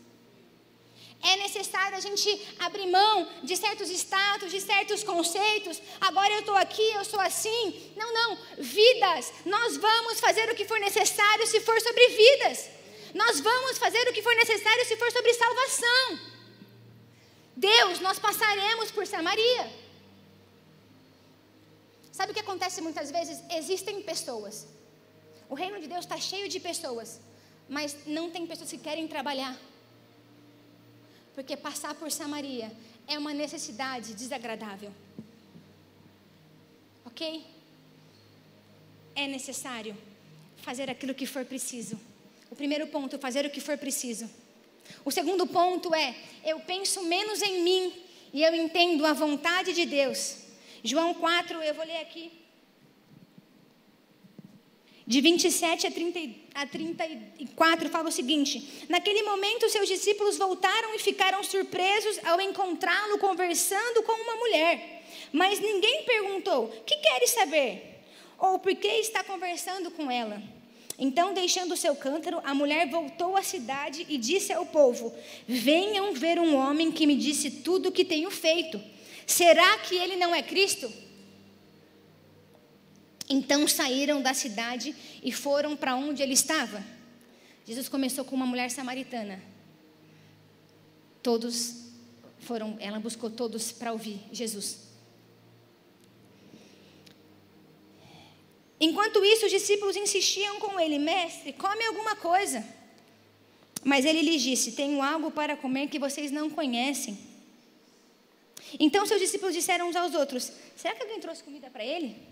É 1.24 1.36
necessário 1.38 1.96
a 1.96 2.00
gente 2.00 2.30
abrir 2.60 2.88
mão 2.88 3.30
de 3.44 3.56
certos 3.56 3.90
status, 3.90 4.52
de 4.52 4.60
certos 4.60 5.04
conceitos. 5.04 5.80
Agora 6.00 6.34
eu 6.34 6.40
estou 6.40 6.56
aqui, 6.56 6.88
eu 6.94 7.06
sou 7.06 7.20
assim. 7.20 7.94
Não, 7.96 8.12
não. 8.12 8.38
Vidas. 8.58 9.32
Nós 9.46 9.78
vamos 9.78 10.20
fazer 10.20 10.50
o 10.50 10.56
que 10.56 10.66
for 10.66 10.80
necessário 10.80 11.46
se 11.46 11.60
for 11.62 11.80
sobre 11.80 12.08
vidas. 12.10 12.70
Nós 13.14 13.40
vamos 13.40 13.78
fazer 13.78 14.08
o 14.10 14.14
que 14.14 14.24
for 14.24 14.36
necessário 14.36 14.86
se 14.86 14.98
for 14.98 15.12
sobre 15.12 15.34
salvação. 15.34 16.20
Deus, 17.56 18.00
nós 18.00 18.18
passaremos 18.18 18.90
por 18.90 19.06
Samaria. 19.06 19.72
Sabe 22.12 22.32
o 22.32 22.34
que 22.34 22.40
acontece 22.40 22.82
muitas 22.82 23.12
vezes? 23.12 23.44
Existem 23.52 24.02
pessoas. 24.02 24.68
O 25.48 25.54
reino 25.54 25.80
de 25.80 25.88
Deus 25.88 26.06
está 26.06 26.18
cheio 26.18 26.48
de 26.50 26.60
pessoas, 26.60 27.20
mas 27.70 27.96
não 28.08 28.32
tem 28.32 28.48
pessoas 28.48 28.72
que 28.72 28.78
querem 28.78 29.08
trabalhar 29.08 29.56
porque 31.34 31.56
passar 31.56 31.94
por 31.96 32.12
Samaria 32.12 32.72
é 33.08 33.18
uma 33.18 33.34
necessidade 33.34 34.14
desagradável. 34.14 34.92
Ok? 37.06 37.44
É 39.16 39.28
necessário 39.28 39.98
fazer 40.58 40.90
aquilo 40.90 41.14
que 41.14 41.26
for 41.26 41.46
preciso. 41.46 42.00
O 42.50 42.56
primeiro 42.56 42.88
ponto, 42.88 43.18
fazer 43.20 43.46
o 43.46 43.50
que 43.50 43.62
for 43.62 43.78
preciso. 43.78 44.30
O 45.06 45.12
segundo 45.12 45.46
ponto 45.48 45.94
é: 45.94 46.16
eu 46.44 46.60
penso 46.62 47.04
menos 47.04 47.42
em 47.42 47.64
mim 47.64 47.94
e 48.34 48.44
eu 48.44 48.54
entendo 48.56 49.06
a 49.06 49.14
vontade 49.14 49.74
de 49.74 49.86
Deus. 49.86 50.38
João 50.84 51.14
4, 51.14 51.62
eu 51.62 51.74
vou 51.74 51.86
ler 51.86 51.98
aqui 51.98 52.41
de 55.12 55.20
27 55.20 55.88
a, 55.88 55.92
30, 55.92 56.20
a 56.56 56.66
34, 56.66 57.90
fala 57.90 58.08
o 58.08 58.12
seguinte: 58.14 58.86
Naquele 58.88 59.24
momento, 59.24 59.70
seus 59.70 59.90
discípulos 59.90 60.38
voltaram 60.38 60.96
e 60.96 61.00
ficaram 61.00 61.44
surpresos 61.44 62.18
ao 62.24 62.40
encontrá-lo 62.40 63.18
conversando 63.18 64.04
com 64.04 64.14
uma 64.14 64.36
mulher. 64.38 65.04
Mas 65.34 65.60
ninguém 65.60 66.04
perguntou: 66.04 66.70
Que 66.86 66.96
queres 66.96 67.32
saber? 67.32 68.04
Ou 68.40 68.58
por 68.58 68.74
que 68.74 68.88
está 68.88 69.22
conversando 69.22 69.92
com 69.92 70.10
ela? 70.10 70.42
Então, 70.98 71.34
deixando 71.34 71.74
o 71.74 71.78
seu 71.78 71.94
cântaro, 71.94 72.40
a 72.46 72.54
mulher 72.54 72.88
voltou 72.90 73.36
à 73.36 73.44
cidade 73.44 74.06
e 74.08 74.18
disse 74.18 74.54
ao 74.54 74.66
povo: 74.66 75.14
Venham 75.46 76.14
ver 76.14 76.40
um 76.40 76.56
homem 76.56 76.90
que 76.90 77.06
me 77.06 77.18
disse 77.18 77.52
tudo 77.52 77.90
o 77.90 77.92
que 77.92 78.06
tenho 78.06 78.32
feito. 78.32 78.82
Será 79.28 79.78
que 79.80 79.94
ele 79.94 80.16
não 80.16 80.34
é 80.34 80.42
Cristo? 80.42 80.90
Então 83.34 83.66
saíram 83.66 84.22
da 84.22 84.34
cidade 84.34 84.94
e 85.24 85.32
foram 85.32 85.74
para 85.74 85.96
onde 85.96 86.22
ele 86.22 86.34
estava. 86.34 86.84
Jesus 87.66 87.88
começou 87.88 88.26
com 88.26 88.36
uma 88.36 88.46
mulher 88.46 88.70
samaritana. 88.70 89.42
Todos 91.24 91.86
foram, 92.40 92.76
ela 92.82 93.00
buscou 93.00 93.30
todos 93.30 93.72
para 93.72 93.94
ouvir 93.94 94.20
Jesus. 94.34 94.80
Enquanto 98.82 99.24
isso, 99.24 99.46
os 99.46 99.52
discípulos 99.52 99.96
insistiam 99.96 100.60
com 100.60 100.78
ele: 100.78 101.00
Mestre, 101.00 101.54
come 101.54 101.86
alguma 101.86 102.18
coisa. 102.18 102.66
Mas 103.82 104.04
ele 104.04 104.24
lhes 104.24 104.42
disse: 104.42 104.74
Tenho 104.74 105.02
algo 105.02 105.32
para 105.32 105.56
comer 105.56 105.88
que 105.88 106.00
vocês 106.00 106.32
não 106.32 106.50
conhecem. 106.50 107.18
Então 108.78 109.06
seus 109.06 109.22
discípulos 109.22 109.54
disseram 109.54 109.88
uns 109.88 109.96
aos 109.96 110.14
outros: 110.16 110.52
Será 110.76 110.94
que 110.94 111.04
alguém 111.04 111.22
trouxe 111.22 111.42
comida 111.42 111.70
para 111.70 111.86
ele? 111.86 112.31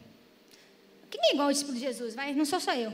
Quem 1.09 1.21
é 1.23 1.33
igual 1.33 1.47
ao 1.47 1.51
discípulo 1.51 1.77
de 1.77 1.83
Jesus? 1.83 2.15
Vai, 2.15 2.33
não 2.33 2.45
sou 2.45 2.59
só 2.59 2.73
eu. 2.73 2.93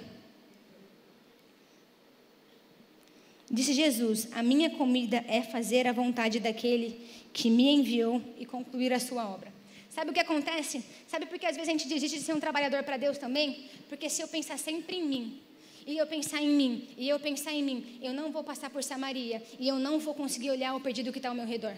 Disse 3.49 3.73
Jesus: 3.73 4.27
A 4.33 4.41
minha 4.41 4.69
comida 4.71 5.23
é 5.27 5.41
fazer 5.41 5.87
a 5.87 5.91
vontade 5.91 6.39
daquele 6.39 6.99
que 7.31 7.49
me 7.49 7.69
enviou 7.69 8.21
e 8.37 8.45
concluir 8.45 8.91
a 8.93 8.99
sua 8.99 9.29
obra. 9.29 9.53
Sabe 9.89 10.11
o 10.11 10.13
que 10.13 10.19
acontece? 10.19 10.83
Sabe 11.07 11.25
por 11.25 11.39
que 11.39 11.45
às 11.45 11.55
vezes 11.55 11.69
a 11.69 11.71
gente 11.71 11.87
desiste 11.87 12.17
de 12.17 12.23
ser 12.23 12.33
um 12.33 12.39
trabalhador 12.39 12.83
para 12.83 12.97
Deus 12.97 13.17
também? 13.17 13.65
Porque 13.87 14.09
se 14.09 14.21
eu 14.21 14.27
pensar 14.27 14.57
sempre 14.57 14.97
em 14.97 15.07
mim, 15.07 15.41
e 15.87 15.97
eu 15.97 16.07
pensar 16.07 16.41
em 16.41 16.49
mim, 16.49 16.87
e 16.97 17.07
eu 17.07 17.19
pensar 17.19 17.53
em 17.53 17.63
mim, 17.63 17.99
eu 18.01 18.13
não 18.13 18.31
vou 18.31 18.43
passar 18.43 18.69
por 18.69 18.83
Samaria, 18.83 19.41
e 19.59 19.67
eu 19.67 19.77
não 19.77 19.99
vou 19.99 20.13
conseguir 20.13 20.49
olhar 20.49 20.75
o 20.75 20.81
perdido 20.81 21.11
que 21.11 21.19
está 21.19 21.29
ao 21.29 21.35
meu 21.35 21.45
redor. 21.45 21.75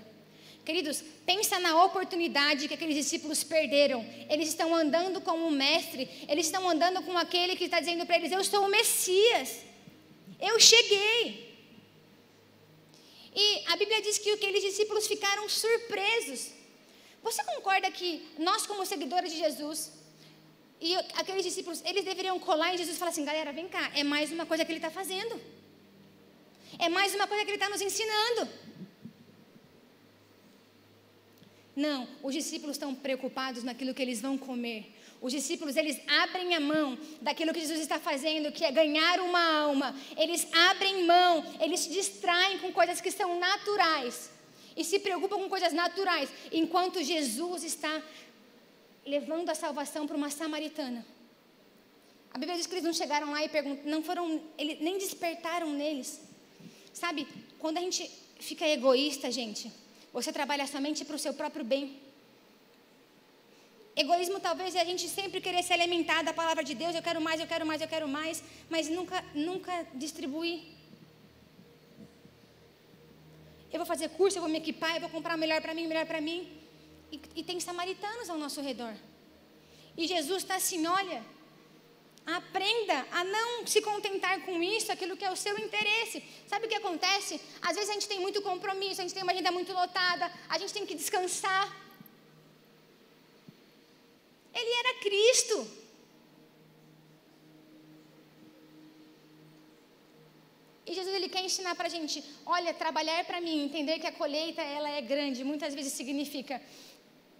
Queridos, 0.67 0.97
pensa 1.25 1.57
na 1.65 1.71
oportunidade 1.85 2.67
que 2.67 2.73
aqueles 2.73 2.97
discípulos 3.01 3.41
perderam. 3.41 3.99
Eles 4.29 4.49
estão 4.49 4.69
andando 4.75 5.21
com 5.27 5.35
o 5.47 5.51
mestre, 5.63 6.01
eles 6.27 6.47
estão 6.47 6.63
andando 6.73 7.01
com 7.03 7.17
aquele 7.17 7.55
que 7.55 7.67
está 7.67 7.79
dizendo 7.79 8.05
para 8.05 8.17
eles: 8.17 8.33
Eu 8.33 8.43
sou 8.43 8.65
o 8.65 8.71
Messias, 8.77 9.49
eu 10.49 10.59
cheguei. 10.59 11.19
E 13.43 13.45
a 13.71 13.77
Bíblia 13.77 14.01
diz 14.01 14.17
que 14.17 14.29
aqueles 14.31 14.61
discípulos 14.61 15.07
ficaram 15.07 15.47
surpresos. 15.47 16.41
Você 17.23 17.41
concorda 17.45 17.89
que 17.89 18.09
nós, 18.37 18.67
como 18.67 18.85
seguidores 18.85 19.31
de 19.31 19.39
Jesus, 19.45 19.93
e 20.81 20.93
aqueles 21.21 21.45
discípulos, 21.45 21.81
eles 21.85 22.03
deveriam 22.03 22.37
colar 22.41 22.73
em 22.73 22.77
Jesus 22.77 22.97
e 22.97 22.99
falar 22.99 23.11
assim: 23.11 23.23
galera, 23.31 23.53
vem 23.53 23.69
cá, 23.69 23.85
é 23.95 24.03
mais 24.03 24.33
uma 24.33 24.45
coisa 24.45 24.65
que 24.65 24.71
ele 24.73 24.83
está 24.83 24.91
fazendo, 24.91 25.41
é 26.77 26.89
mais 26.89 27.15
uma 27.15 27.25
coisa 27.25 27.45
que 27.45 27.51
ele 27.51 27.61
está 27.61 27.69
nos 27.69 27.83
ensinando. 27.89 28.67
Não, 31.77 32.07
os 32.23 32.33
discípulos 32.33 32.75
estão 32.75 32.95
preocupados 32.95 33.63
naquilo 33.63 33.93
que 33.93 34.01
eles 34.01 34.19
vão 34.19 34.35
comer. 34.35 34.91
Os 35.21 35.31
discípulos, 35.31 35.75
eles 35.75 36.01
abrem 36.07 36.55
a 36.55 36.59
mão 36.59 36.97
daquilo 37.21 37.53
que 37.53 37.59
Jesus 37.59 37.81
está 37.81 37.99
fazendo, 37.99 38.51
que 38.51 38.65
é 38.65 38.71
ganhar 38.71 39.19
uma 39.19 39.43
alma. 39.61 39.95
Eles 40.17 40.47
abrem 40.51 41.05
mão, 41.05 41.45
eles 41.61 41.81
se 41.81 41.89
distraem 41.91 42.57
com 42.57 42.73
coisas 42.73 42.99
que 42.99 43.11
são 43.11 43.39
naturais. 43.39 44.31
E 44.75 44.83
se 44.83 44.97
preocupam 44.97 45.37
com 45.37 45.47
coisas 45.47 45.71
naturais, 45.71 46.31
enquanto 46.51 47.03
Jesus 47.03 47.63
está 47.63 48.01
levando 49.05 49.51
a 49.51 49.55
salvação 49.55 50.07
para 50.07 50.17
uma 50.17 50.31
samaritana. 50.31 51.05
A 52.31 52.39
Bíblia 52.39 52.57
diz 52.57 52.65
que 52.65 52.73
eles 52.73 52.83
não 52.83 52.93
chegaram 52.93 53.29
lá 53.29 53.45
e 53.45 53.49
perguntam, 53.49 53.85
não 53.85 54.01
foram, 54.01 54.41
eles 54.57 54.79
nem 54.79 54.97
despertaram 54.97 55.71
neles. 55.73 56.21
Sabe, 56.91 57.27
quando 57.59 57.77
a 57.77 57.81
gente 57.81 58.09
fica 58.39 58.67
egoísta, 58.67 59.29
gente, 59.29 59.71
você 60.17 60.31
trabalha 60.37 60.65
somente 60.65 61.05
para 61.07 61.15
o 61.15 61.23
seu 61.23 61.33
próprio 61.39 61.63
bem. 61.71 61.83
Egoísmo 64.03 64.39
talvez 64.47 64.71
é 64.75 64.81
a 64.81 64.87
gente 64.89 65.05
sempre 65.17 65.39
querer 65.45 65.61
se 65.67 65.73
alimentar 65.73 66.21
da 66.27 66.33
palavra 66.39 66.63
de 66.69 66.73
Deus, 66.81 66.95
eu 66.95 67.03
quero 67.07 67.21
mais, 67.27 67.39
eu 67.43 67.49
quero 67.51 67.65
mais, 67.69 67.81
eu 67.83 67.89
quero 67.93 68.07
mais, 68.07 68.43
mas 68.73 68.89
nunca, 68.89 69.23
nunca 69.47 69.73
distribuir. 69.93 70.57
Eu 73.71 73.79
vou 73.81 73.85
fazer 73.93 74.09
curso, 74.19 74.37
eu 74.37 74.43
vou 74.45 74.51
me 74.55 74.59
equipar, 74.63 74.95
eu 74.95 75.01
vou 75.01 75.09
comprar 75.17 75.35
melhor 75.43 75.61
para 75.61 75.73
mim, 75.77 75.85
melhor 75.91 76.07
para 76.11 76.21
mim. 76.27 76.39
E, 77.11 77.21
e 77.35 77.43
tem 77.43 77.59
samaritanos 77.59 78.29
ao 78.29 78.39
nosso 78.43 78.59
redor. 78.69 78.95
E 79.95 80.07
Jesus 80.07 80.43
está 80.43 80.55
assim: 80.55 80.85
olha, 80.87 81.21
Aprenda 82.27 83.07
a 83.09 83.23
não 83.23 83.65
se 83.65 83.81
contentar 83.81 84.41
com 84.41 84.61
isso, 84.61 84.91
aquilo 84.91 85.15
que 85.15 85.23
é 85.23 85.31
o 85.31 85.35
seu 85.37 85.57
interesse. 85.57 86.21
Sabe 86.45 86.65
o 86.65 86.69
que 86.69 86.75
acontece? 86.75 87.39
Às 87.61 87.75
vezes 87.75 87.89
a 87.89 87.93
gente 87.93 88.09
tem 88.09 88.19
muito 88.19 88.41
compromisso, 88.41 88.99
a 88.99 89.03
gente 89.05 89.13
tem 89.13 89.23
uma 89.23 89.31
agenda 89.31 89.49
muito 89.49 89.71
lotada, 89.71 90.29
a 90.49 90.57
gente 90.59 90.73
tem 90.73 90.85
que 90.85 90.93
descansar. 90.93 91.65
Ele 94.53 94.73
era 94.81 94.99
Cristo. 94.99 95.57
E 100.85 100.93
Jesus 100.93 101.15
ele 101.15 101.29
quer 101.29 101.45
ensinar 101.45 101.75
para 101.75 101.87
a 101.87 101.89
gente, 101.89 102.21
olha, 102.45 102.73
trabalhar 102.73 103.23
para 103.23 103.39
mim, 103.39 103.63
entender 103.63 103.99
que 103.99 104.07
a 104.07 104.11
colheita 104.11 104.61
ela 104.61 104.89
é 104.89 105.01
grande, 105.01 105.45
muitas 105.45 105.73
vezes 105.73 105.93
significa 105.93 106.61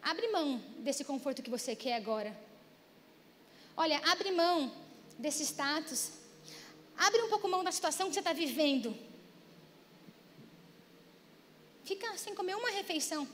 abre 0.02 0.30
mão 0.30 0.62
desse 0.80 1.04
conforto 1.04 1.42
que 1.42 1.50
você 1.50 1.76
quer 1.76 1.96
agora. 1.96 2.47
Olha, 3.84 3.98
abre 4.12 4.32
mão 4.32 4.72
desse 5.20 5.44
status. 5.44 6.02
Abre 6.98 7.22
um 7.22 7.30
pouco 7.30 7.48
mão 7.48 7.64
da 7.64 7.72
situação 7.72 8.08
que 8.08 8.16
você 8.16 8.24
está 8.26 8.34
vivendo. 8.34 8.98
Fica 11.90 12.18
sem 12.18 12.34
comer 12.34 12.56
uma 12.56 12.72
refeição. 12.72 13.28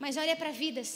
Mas 0.00 0.16
olha 0.16 0.34
para 0.34 0.50
vidas. 0.50 0.90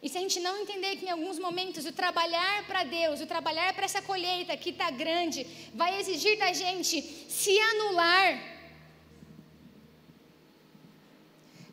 E 0.00 0.08
se 0.08 0.16
a 0.18 0.20
gente 0.20 0.38
não 0.46 0.54
entender 0.62 0.96
que 0.96 1.06
em 1.06 1.10
alguns 1.10 1.38
momentos 1.38 1.86
o 1.86 1.92
trabalhar 1.92 2.66
para 2.66 2.84
Deus, 2.84 3.20
o 3.20 3.26
trabalhar 3.26 3.72
para 3.74 3.86
essa 3.86 4.02
colheita 4.02 4.56
que 4.56 4.70
está 4.70 4.90
grande, 4.90 5.44
vai 5.74 5.98
exigir 6.00 6.38
da 6.38 6.52
gente 6.52 7.02
se 7.38 7.58
anular. 7.70 8.28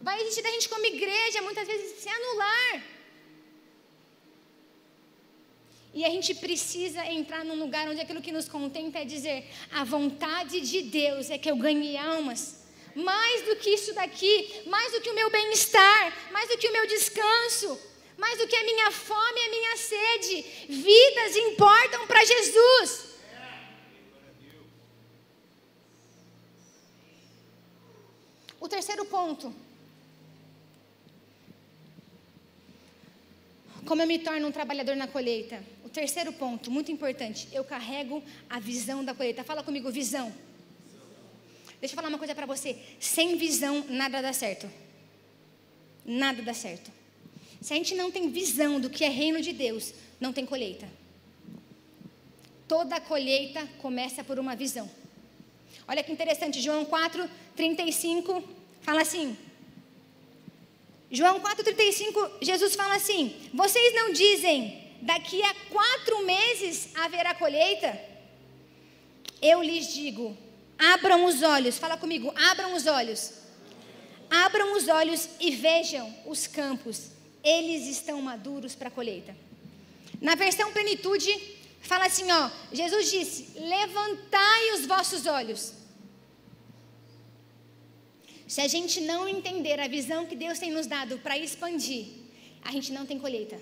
Vai 0.02 0.20
exigir 0.22 0.44
da 0.44 0.52
gente 0.56 0.70
como 0.70 0.86
igreja, 0.86 1.42
muitas 1.42 1.68
vezes, 1.68 2.00
se 2.02 2.10
anular. 2.10 2.91
E 5.94 6.06
a 6.06 6.10
gente 6.10 6.34
precisa 6.36 7.06
entrar 7.06 7.44
num 7.44 7.60
lugar 7.60 7.88
onde 7.90 8.00
aquilo 8.00 8.22
que 8.22 8.32
nos 8.32 8.48
contenta 8.48 9.00
é 9.00 9.06
dizer: 9.06 9.46
a 9.72 9.84
vontade 9.84 10.62
de 10.62 10.82
Deus 10.84 11.30
é 11.30 11.38
que 11.38 11.52
eu 11.52 11.56
ganhe 11.56 11.98
almas. 11.98 12.62
Mais 12.96 13.44
do 13.44 13.56
que 13.56 13.70
isso 13.70 13.94
daqui, 13.94 14.64
mais 14.66 14.92
do 14.92 15.02
que 15.02 15.10
o 15.10 15.16
meu 15.16 15.30
bem-estar, 15.30 16.32
mais 16.32 16.50
do 16.50 16.58
que 16.58 16.68
o 16.68 16.74
meu 16.74 16.86
descanso, 16.88 17.80
Mais 18.22 18.38
do 18.38 18.48
que 18.48 18.56
a 18.56 18.64
minha 18.64 18.92
fome 18.92 19.40
e 19.40 19.46
a 19.46 19.50
minha 19.50 19.78
sede, 19.78 20.46
vidas 20.70 21.36
importam 21.36 22.06
para 22.06 22.24
Jesus. 22.24 23.16
O 28.60 28.68
terceiro 28.70 29.06
ponto. 29.06 29.52
Como 33.88 34.04
eu 34.04 34.08
me 34.08 34.20
torno 34.20 34.48
um 34.48 34.52
trabalhador 34.52 34.96
na 34.96 35.08
colheita? 35.08 35.64
Terceiro 35.94 36.32
ponto, 36.32 36.72
muito 36.72 36.92
importante, 36.92 37.48
eu 37.52 37.64
carrego 37.64 38.24
a 38.50 38.60
visão 38.60 39.04
da 39.04 39.14
colheita. 39.14 39.44
Fala 39.44 39.62
comigo, 39.62 39.92
visão. 39.92 40.34
Deixa 41.80 41.94
eu 41.94 41.96
falar 41.96 42.08
uma 42.08 42.18
coisa 42.18 42.34
para 42.34 42.46
você. 42.46 42.78
Sem 43.00 43.36
visão, 43.38 43.84
nada 43.90 44.22
dá 44.22 44.32
certo. 44.32 44.70
Nada 46.06 46.42
dá 46.42 46.54
certo. 46.54 46.92
Se 47.60 47.74
a 47.74 47.76
gente 47.76 47.94
não 47.94 48.10
tem 48.10 48.30
visão 48.30 48.80
do 48.80 48.90
que 48.90 49.04
é 49.04 49.10
reino 49.10 49.42
de 49.42 49.52
Deus, 49.52 49.94
não 50.20 50.32
tem 50.32 50.46
colheita. 50.46 50.88
Toda 52.68 53.02
colheita 53.02 53.68
começa 53.80 54.24
por 54.24 54.40
uma 54.40 54.56
visão. 54.56 54.90
Olha 55.88 56.04
que 56.04 56.12
interessante, 56.12 56.62
João 56.62 56.86
4, 56.86 57.30
35 57.56 58.44
fala 58.82 59.02
assim. 59.02 59.36
João 61.12 61.42
4,35, 61.42 62.38
Jesus 62.42 62.74
fala 62.74 62.96
assim: 62.96 63.36
Vocês 63.54 63.94
não 63.94 64.14
dizem, 64.14 64.81
daqui 65.02 65.42
a 65.44 65.54
quatro 65.70 66.26
meses 66.26 66.90
haverá 66.96 67.34
colheita? 67.34 68.00
Eu 69.42 69.62
lhes 69.62 69.94
digo, 69.94 70.38
abram 70.78 71.26
os 71.26 71.42
olhos, 71.42 71.78
fala 71.78 71.98
comigo, 71.98 72.34
abram 72.52 72.74
os 72.74 72.86
olhos. 72.86 73.34
Abram 74.30 74.78
os 74.78 74.88
olhos 74.88 75.28
e 75.40 75.52
vejam 75.52 76.14
os 76.26 76.48
campos, 76.48 77.12
eles 77.44 77.88
estão 77.88 78.22
maduros 78.22 78.76
para 78.76 78.88
a 78.88 78.92
colheita. 78.92 79.36
Na 80.22 80.36
versão 80.36 80.72
plenitude, 80.72 81.32
fala 81.82 82.06
assim: 82.06 82.32
ó, 82.32 82.50
Jesus 82.72 83.12
disse: 83.12 83.60
Levantai 83.60 84.72
os 84.72 84.86
vossos 84.86 85.26
olhos 85.26 85.74
se 88.52 88.60
a 88.60 88.68
gente 88.68 89.00
não 89.00 89.30
entender 89.30 89.80
a 89.80 89.88
visão 89.88 90.26
que 90.26 90.36
Deus 90.36 90.60
tem 90.60 90.72
nos 90.72 90.86
dado 90.86 91.18
para 91.20 91.38
expandir, 91.38 92.08
a 92.62 92.70
gente 92.70 92.92
não 92.92 93.06
tem 93.06 93.18
colheita. 93.18 93.58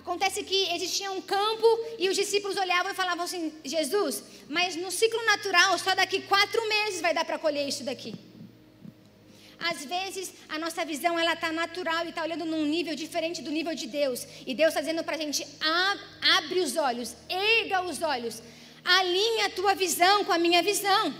Acontece 0.00 0.40
que 0.50 0.60
existia 0.76 1.10
um 1.16 1.22
campo 1.34 1.68
e 2.02 2.08
os 2.10 2.16
discípulos 2.22 2.56
olhavam 2.64 2.92
e 2.92 3.00
falavam 3.02 3.24
assim: 3.24 3.44
Jesus, 3.74 4.22
mas 4.56 4.76
no 4.82 4.90
ciclo 5.00 5.22
natural, 5.32 5.70
só 5.78 5.94
daqui 6.00 6.18
quatro 6.32 6.62
meses 6.74 7.00
vai 7.06 7.12
dar 7.18 7.24
para 7.24 7.38
colher 7.44 7.66
isso 7.72 7.84
daqui. 7.90 8.12
Às 9.70 9.84
vezes 9.94 10.26
a 10.48 10.58
nossa 10.64 10.84
visão 10.92 11.18
ela 11.22 11.34
está 11.38 11.50
natural 11.62 12.02
e 12.06 12.10
está 12.10 12.22
olhando 12.22 12.44
num 12.52 12.64
nível 12.64 12.94
diferente 13.04 13.42
do 13.46 13.50
nível 13.58 13.74
de 13.74 13.86
Deus. 14.00 14.26
E 14.46 14.54
Deus 14.60 14.70
está 14.70 14.80
dizendo 14.80 15.02
para 15.02 15.16
a 15.16 15.22
gente: 15.24 15.46
abre 16.36 16.60
os 16.66 16.76
olhos, 16.88 17.16
erga 17.28 17.82
os 17.90 18.00
olhos 18.00 18.36
alinha 18.88 19.46
a 19.46 19.50
tua 19.50 19.74
visão 19.74 20.24
com 20.24 20.32
a 20.32 20.38
minha 20.38 20.62
visão. 20.62 21.14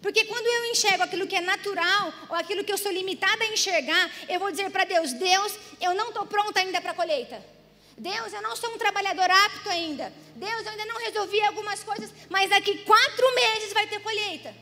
Porque 0.00 0.24
quando 0.26 0.46
eu 0.46 0.70
enxergo 0.70 1.02
aquilo 1.02 1.26
que 1.26 1.34
é 1.34 1.40
natural, 1.40 2.12
ou 2.28 2.36
aquilo 2.36 2.62
que 2.62 2.72
eu 2.72 2.78
sou 2.78 2.92
limitada 2.92 3.42
a 3.42 3.52
enxergar, 3.52 4.10
eu 4.28 4.38
vou 4.38 4.50
dizer 4.50 4.70
para 4.70 4.84
Deus: 4.84 5.12
Deus, 5.14 5.58
eu 5.80 5.94
não 5.94 6.08
estou 6.08 6.26
pronta 6.26 6.60
ainda 6.60 6.80
para 6.80 6.90
a 6.90 6.94
colheita. 6.94 7.53
Deus, 7.96 8.32
eu 8.32 8.42
não 8.42 8.56
sou 8.56 8.70
um 8.74 8.78
trabalhador 8.78 9.30
apto 9.30 9.68
ainda. 9.70 10.12
Deus, 10.34 10.64
eu 10.64 10.70
ainda 10.70 10.86
não 10.86 10.98
resolvi 10.98 11.40
algumas 11.42 11.82
coisas, 11.84 12.12
mas 12.28 12.50
daqui 12.50 12.78
quatro 12.78 13.34
meses 13.34 13.72
vai 13.72 13.86
ter 13.86 14.00
colheita. 14.00 14.54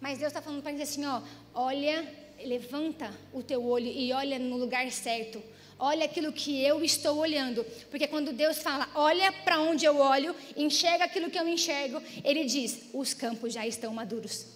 Mas 0.00 0.18
Deus 0.18 0.30
está 0.30 0.40
falando 0.40 0.62
para 0.62 0.72
gente 0.72 0.82
assim: 0.82 1.04
ó, 1.06 1.20
olha, 1.54 2.06
levanta 2.44 3.12
o 3.32 3.42
teu 3.42 3.64
olho 3.64 3.86
e 3.86 4.12
olha 4.12 4.38
no 4.38 4.56
lugar 4.56 4.90
certo 4.90 5.42
olha 5.80 6.04
aquilo 6.04 6.30
que 6.30 6.62
eu 6.62 6.84
estou 6.84 7.16
olhando. 7.16 7.64
Porque 7.90 8.06
quando 8.06 8.32
Deus 8.32 8.58
fala, 8.58 8.88
olha 8.94 9.32
para 9.32 9.58
onde 9.58 9.84
eu 9.84 9.96
olho, 9.96 10.36
enxerga 10.56 11.04
aquilo 11.04 11.30
que 11.30 11.38
eu 11.38 11.48
enxergo, 11.48 12.00
Ele 12.22 12.44
diz: 12.44 12.90
os 12.92 13.14
campos 13.14 13.54
já 13.54 13.66
estão 13.66 13.92
maduros. 13.92 14.46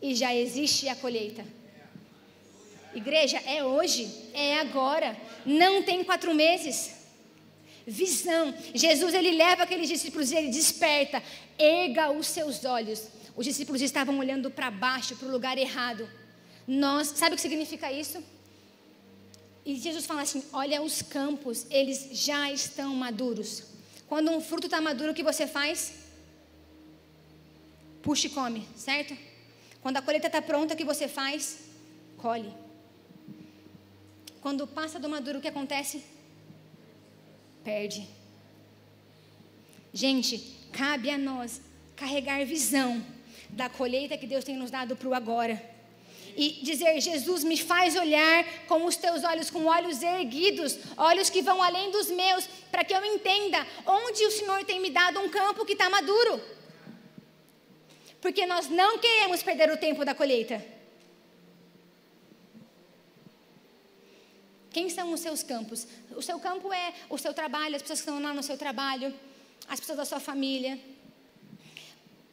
E 0.00 0.14
já 0.14 0.34
existe 0.34 0.88
a 0.88 0.96
colheita. 0.96 1.44
Igreja, 2.96 3.38
é 3.44 3.62
hoje, 3.62 4.10
é 4.32 4.58
agora. 4.58 5.14
Não 5.44 5.82
tem 5.82 6.02
quatro 6.02 6.34
meses. 6.34 6.92
Visão. 7.86 8.54
Jesus 8.74 9.12
ele 9.12 9.32
leva 9.32 9.64
aqueles 9.64 9.86
discípulos 9.86 10.32
e 10.32 10.36
ele 10.36 10.48
desperta. 10.48 11.22
Erga 11.58 12.10
os 12.10 12.26
seus 12.26 12.64
olhos. 12.64 13.08
Os 13.36 13.44
discípulos 13.44 13.82
estavam 13.82 14.18
olhando 14.18 14.50
para 14.50 14.70
baixo, 14.70 15.14
para 15.14 15.28
o 15.28 15.30
lugar 15.30 15.58
errado. 15.58 16.08
Nós, 16.66 17.08
sabe 17.08 17.34
o 17.34 17.36
que 17.36 17.42
significa 17.42 17.92
isso? 17.92 18.24
E 19.62 19.74
Jesus 19.76 20.06
fala 20.06 20.22
assim: 20.22 20.42
olha, 20.50 20.80
os 20.80 21.02
campos, 21.02 21.66
eles 21.70 22.08
já 22.12 22.50
estão 22.50 22.94
maduros. 22.94 23.64
Quando 24.08 24.30
um 24.30 24.40
fruto 24.40 24.68
está 24.68 24.80
maduro, 24.80 25.12
o 25.12 25.14
que 25.14 25.22
você 25.22 25.46
faz? 25.46 25.92
Puxa 28.00 28.26
e 28.28 28.30
come, 28.30 28.66
certo? 28.74 29.14
Quando 29.82 29.98
a 29.98 30.02
colheita 30.02 30.28
está 30.28 30.40
pronta, 30.40 30.72
o 30.72 30.76
que 30.76 30.84
você 30.84 31.06
faz? 31.06 31.58
Colhe. 32.16 32.65
Quando 34.46 34.64
passa 34.64 35.00
do 35.00 35.08
maduro, 35.08 35.38
o 35.38 35.42
que 35.42 35.48
acontece? 35.48 36.04
Perde. 37.64 38.06
Gente, 39.92 40.38
cabe 40.72 41.10
a 41.10 41.18
nós 41.18 41.60
carregar 41.96 42.46
visão 42.46 43.04
da 43.50 43.68
colheita 43.68 44.16
que 44.16 44.24
Deus 44.24 44.44
tem 44.44 44.56
nos 44.56 44.70
dado 44.70 44.94
para 44.94 45.08
o 45.08 45.14
agora 45.14 45.60
e 46.36 46.60
dizer: 46.62 47.00
Jesus, 47.00 47.42
me 47.42 47.56
faz 47.56 47.96
olhar 47.96 48.44
com 48.68 48.84
os 48.84 48.94
teus 48.94 49.24
olhos, 49.24 49.50
com 49.50 49.64
olhos 49.64 50.00
erguidos, 50.00 50.78
olhos 50.96 51.28
que 51.28 51.42
vão 51.42 51.60
além 51.60 51.90
dos 51.90 52.08
meus, 52.08 52.46
para 52.70 52.84
que 52.84 52.94
eu 52.94 53.04
entenda 53.04 53.66
onde 53.84 54.24
o 54.26 54.30
Senhor 54.30 54.64
tem 54.64 54.78
me 54.78 54.90
dado 54.90 55.18
um 55.18 55.28
campo 55.28 55.64
que 55.64 55.72
está 55.72 55.90
maduro. 55.90 56.40
Porque 58.20 58.46
nós 58.46 58.68
não 58.68 58.96
queremos 58.98 59.42
perder 59.42 59.72
o 59.72 59.76
tempo 59.76 60.04
da 60.04 60.14
colheita. 60.14 60.75
Quem 64.76 64.90
são 64.96 65.06
os 65.14 65.20
seus 65.20 65.42
campos? 65.42 65.86
O 66.20 66.22
seu 66.28 66.38
campo 66.46 66.72
é 66.72 66.86
o 67.08 67.18
seu 67.24 67.32
trabalho, 67.40 67.76
as 67.76 67.82
pessoas 67.82 68.00
que 68.02 68.08
estão 68.08 68.22
lá 68.22 68.34
no 68.34 68.42
seu 68.42 68.58
trabalho, 68.64 69.08
as 69.66 69.80
pessoas 69.80 69.98
da 70.02 70.04
sua 70.04 70.20
família 70.20 70.78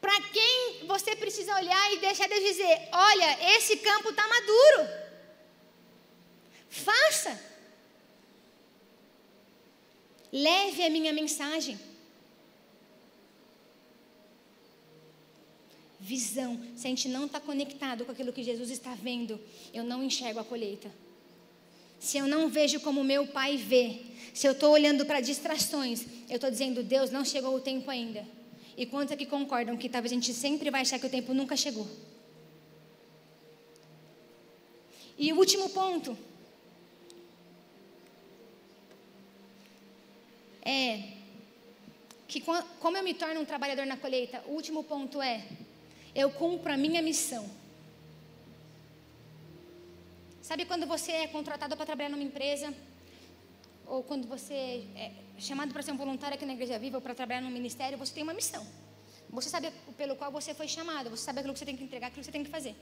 para 0.04 0.20
quem 0.20 0.86
você 0.86 1.16
precisa 1.16 1.54
olhar 1.54 1.92
e 1.94 1.98
deixar 1.98 2.28
de 2.28 2.38
dizer: 2.38 2.88
olha, 2.92 3.56
esse 3.56 3.78
campo 3.78 4.10
está 4.10 4.28
maduro. 4.28 4.80
Faça. 6.68 7.40
Leve 10.30 10.82
a 10.84 10.90
minha 10.90 11.14
mensagem. 11.14 11.80
Visão. 15.98 16.62
Se 16.76 16.86
a 16.86 16.90
gente 16.90 17.08
não 17.08 17.24
está 17.24 17.40
conectado 17.40 18.04
com 18.04 18.12
aquilo 18.12 18.34
que 18.34 18.44
Jesus 18.44 18.68
está 18.68 18.94
vendo, 18.94 19.40
eu 19.72 19.84
não 19.84 20.04
enxergo 20.04 20.38
a 20.38 20.44
colheita. 20.44 20.92
Se 22.04 22.18
eu 22.18 22.26
não 22.26 22.50
vejo 22.50 22.80
como 22.80 23.02
meu 23.02 23.26
pai 23.26 23.56
vê, 23.56 24.02
se 24.34 24.46
eu 24.46 24.52
estou 24.52 24.72
olhando 24.72 25.06
para 25.06 25.22
distrações, 25.22 26.04
eu 26.28 26.34
estou 26.34 26.50
dizendo: 26.50 26.82
Deus, 26.82 27.10
não 27.10 27.24
chegou 27.24 27.54
o 27.54 27.60
tempo 27.60 27.90
ainda. 27.90 28.26
E 28.76 28.84
quantos 28.84 29.12
aqui 29.12 29.24
concordam 29.24 29.74
que 29.74 29.88
talvez 29.88 30.12
a 30.12 30.14
gente 30.14 30.34
sempre 30.34 30.70
vai 30.70 30.82
achar 30.82 30.98
que 30.98 31.06
o 31.06 31.08
tempo 31.08 31.32
nunca 31.32 31.56
chegou? 31.56 31.88
E 35.16 35.32
o 35.32 35.38
último 35.38 35.70
ponto 35.70 36.14
é 40.60 41.04
que 42.28 42.42
como 42.80 42.98
eu 42.98 43.02
me 43.02 43.14
torno 43.14 43.40
um 43.40 43.46
trabalhador 43.46 43.86
na 43.86 43.96
colheita, 43.96 44.44
o 44.46 44.50
último 44.50 44.84
ponto 44.84 45.22
é 45.22 45.42
eu 46.14 46.30
cumpro 46.30 46.70
a 46.70 46.76
minha 46.76 47.00
missão. 47.00 47.63
Sabe 50.48 50.66
quando 50.66 50.86
você 50.86 51.10
é 51.10 51.26
contratado 51.26 51.74
para 51.74 51.86
trabalhar 51.86 52.10
numa 52.10 52.22
empresa 52.22 52.68
ou 53.86 54.02
quando 54.02 54.28
você 54.28 54.84
é 54.94 55.10
chamado 55.38 55.72
para 55.72 55.80
ser 55.80 55.92
um 55.92 55.96
voluntário 55.96 56.34
aqui 56.34 56.44
na 56.44 56.52
Igreja 56.52 56.78
Viva 56.78 56.98
ou 56.98 57.00
para 57.00 57.14
trabalhar 57.14 57.40
no 57.40 57.50
ministério, 57.50 57.96
você 57.96 58.12
tem 58.12 58.22
uma 58.22 58.34
missão. 58.34 58.62
Você 59.30 59.48
sabe 59.48 59.72
pelo 59.96 60.16
qual 60.16 60.30
você 60.30 60.52
foi 60.52 60.68
chamado, 60.68 61.08
você 61.08 61.24
sabe 61.24 61.38
aquilo 61.38 61.54
que 61.54 61.60
você 61.60 61.64
tem 61.64 61.78
que 61.78 61.84
entregar, 61.84 62.08
aquilo 62.08 62.20
que 62.20 62.26
você 62.26 62.30
tem 62.30 62.44
que 62.44 62.50
fazer. 62.50 62.76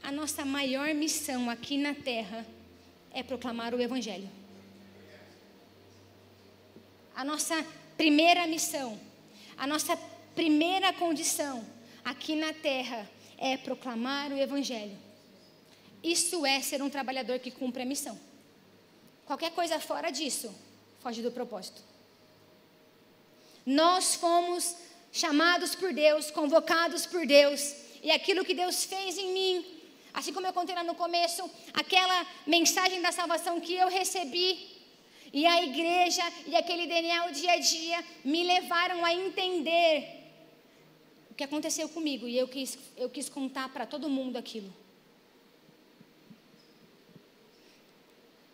A 0.00 0.12
nossa 0.12 0.44
maior 0.44 0.94
missão 0.94 1.50
aqui 1.50 1.76
na 1.76 1.92
terra 1.92 2.46
é 3.10 3.24
proclamar 3.24 3.74
o 3.74 3.80
Evangelho. 3.80 4.30
A 7.16 7.24
nossa 7.24 7.66
primeira 7.96 8.46
missão, 8.46 8.96
a 9.58 9.66
nossa 9.66 9.96
primeira 10.36 10.92
condição 10.92 11.66
aqui 12.04 12.36
na 12.36 12.52
terra 12.52 13.10
é 13.36 13.56
proclamar 13.56 14.30
o 14.30 14.38
Evangelho. 14.38 15.05
Isso 16.14 16.46
é 16.46 16.60
ser 16.60 16.80
um 16.82 16.90
trabalhador 16.96 17.38
que 17.38 17.50
cumpre 17.50 17.82
a 17.82 17.86
missão. 17.92 18.18
Qualquer 19.24 19.50
coisa 19.58 19.80
fora 19.80 20.10
disso 20.10 20.54
foge 21.02 21.20
do 21.22 21.32
propósito. 21.38 21.80
Nós 23.64 24.14
fomos 24.14 24.76
chamados 25.12 25.74
por 25.74 25.92
Deus, 25.92 26.30
convocados 26.30 27.06
por 27.06 27.26
Deus, 27.26 27.74
e 28.02 28.10
aquilo 28.10 28.44
que 28.44 28.54
Deus 28.54 28.84
fez 28.84 29.18
em 29.18 29.32
mim 29.32 29.76
Assim 30.16 30.32
como 30.32 30.46
eu 30.46 30.52
contei 30.54 30.74
lá 30.74 30.82
no 30.82 30.94
começo, 30.94 31.42
aquela 31.74 32.26
mensagem 32.46 33.02
da 33.02 33.12
salvação 33.12 33.60
que 33.60 33.74
eu 33.74 33.86
recebi, 33.88 34.48
e 35.30 35.44
a 35.44 35.62
igreja 35.62 36.22
e 36.46 36.56
aquele 36.56 36.86
DNA 36.86 37.26
o 37.26 37.32
dia 37.32 37.52
a 37.52 37.58
dia 37.58 38.02
me 38.24 38.42
levaram 38.42 39.04
a 39.04 39.12
entender 39.12 39.92
o 41.30 41.34
que 41.34 41.44
aconteceu 41.44 41.86
comigo, 41.90 42.26
e 42.26 42.38
eu 42.38 42.48
quis, 42.48 42.78
eu 42.96 43.10
quis 43.10 43.28
contar 43.28 43.68
para 43.68 43.84
todo 43.84 44.08
mundo 44.08 44.38
aquilo. 44.38 44.72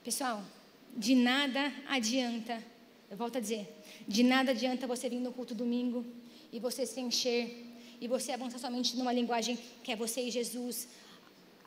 Pessoal, 0.04 0.42
de 0.96 1.14
nada 1.14 1.72
adianta, 1.86 2.60
eu 3.08 3.16
volto 3.16 3.38
a 3.38 3.40
dizer, 3.40 3.68
de 4.08 4.24
nada 4.24 4.50
adianta 4.50 4.84
você 4.84 5.08
vir 5.08 5.20
no 5.20 5.32
culto 5.32 5.54
domingo 5.54 6.04
e 6.52 6.58
você 6.58 6.84
se 6.84 7.00
encher 7.00 7.66
e 8.00 8.08
você 8.08 8.32
avançar 8.32 8.58
somente 8.58 8.96
numa 8.96 9.12
linguagem 9.12 9.56
que 9.84 9.92
é 9.92 9.96
você 9.96 10.22
e 10.22 10.30
Jesus, 10.30 10.88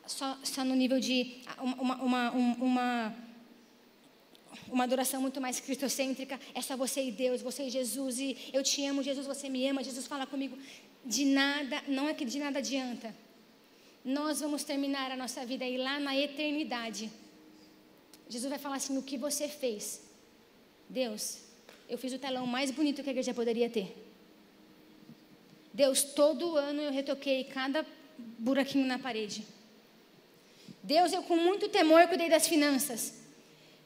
só, 0.06 0.38
só 0.44 0.62
no 0.62 0.74
nível 0.74 1.00
de 1.00 1.38
uma, 1.58 1.96
uma, 1.96 2.30
uma, 2.30 3.16
uma 4.68 4.84
adoração 4.84 5.22
muito 5.22 5.40
mais 5.40 5.58
cristocêntrica, 5.58 6.38
é 6.54 6.60
só 6.60 6.76
você 6.76 7.08
e 7.08 7.10
Deus, 7.10 7.40
você 7.40 7.62
e 7.64 7.70
Jesus, 7.70 8.18
e 8.18 8.36
eu 8.52 8.62
te 8.62 8.84
amo, 8.84 9.02
Jesus, 9.02 9.26
você 9.26 9.48
me 9.48 9.66
ama, 9.66 9.82
Jesus 9.82 10.06
fala 10.06 10.26
comigo. 10.26 10.58
De 11.06 11.24
nada, 11.24 11.82
não 11.88 12.06
é 12.06 12.12
que 12.12 12.26
de 12.26 12.38
nada 12.38 12.58
adianta. 12.58 13.16
Nós 14.04 14.40
vamos 14.40 14.62
terminar 14.62 15.10
a 15.10 15.16
nossa 15.16 15.46
vida 15.46 15.64
aí 15.64 15.78
lá 15.78 15.98
na 15.98 16.14
eternidade. 16.14 17.10
Jesus 18.28 18.50
vai 18.50 18.58
falar 18.58 18.76
assim: 18.76 18.96
o 18.98 19.02
que 19.02 19.16
você 19.16 19.48
fez? 19.48 20.00
Deus, 20.88 21.38
eu 21.88 21.98
fiz 21.98 22.12
o 22.12 22.18
telão 22.18 22.46
mais 22.46 22.70
bonito 22.70 23.02
que 23.02 23.08
a 23.08 23.12
igreja 23.12 23.34
poderia 23.34 23.68
ter. 23.68 23.96
Deus, 25.72 26.02
todo 26.02 26.56
ano 26.56 26.80
eu 26.80 26.90
retoquei 26.90 27.44
cada 27.44 27.84
buraquinho 28.38 28.86
na 28.86 28.98
parede. 28.98 29.44
Deus, 30.82 31.12
eu 31.12 31.22
com 31.22 31.36
muito 31.36 31.68
temor 31.68 32.06
cuidei 32.08 32.28
das 32.28 32.46
finanças. 32.46 33.14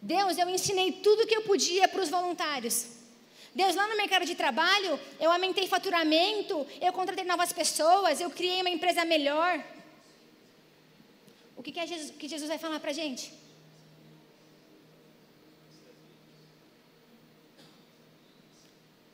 Deus, 0.00 0.38
eu 0.38 0.48
ensinei 0.48 0.92
tudo 0.92 1.26
que 1.26 1.34
eu 1.34 1.42
podia 1.42 1.88
para 1.88 2.00
os 2.00 2.08
voluntários. 2.08 2.86
Deus, 3.54 3.74
lá 3.74 3.88
no 3.88 3.96
mercado 3.96 4.24
de 4.24 4.34
trabalho, 4.34 4.98
eu 5.18 5.30
aumentei 5.30 5.66
faturamento, 5.66 6.66
eu 6.80 6.92
contratei 6.92 7.24
novas 7.24 7.52
pessoas, 7.52 8.20
eu 8.20 8.30
criei 8.30 8.60
uma 8.60 8.70
empresa 8.70 9.04
melhor. 9.04 9.62
O 11.56 11.62
que, 11.62 11.72
que, 11.72 11.80
é 11.80 11.86
Jesus, 11.86 12.12
que 12.16 12.28
Jesus 12.28 12.48
vai 12.48 12.58
falar 12.58 12.78
para 12.80 12.90
a 12.90 12.94
gente? 12.94 13.32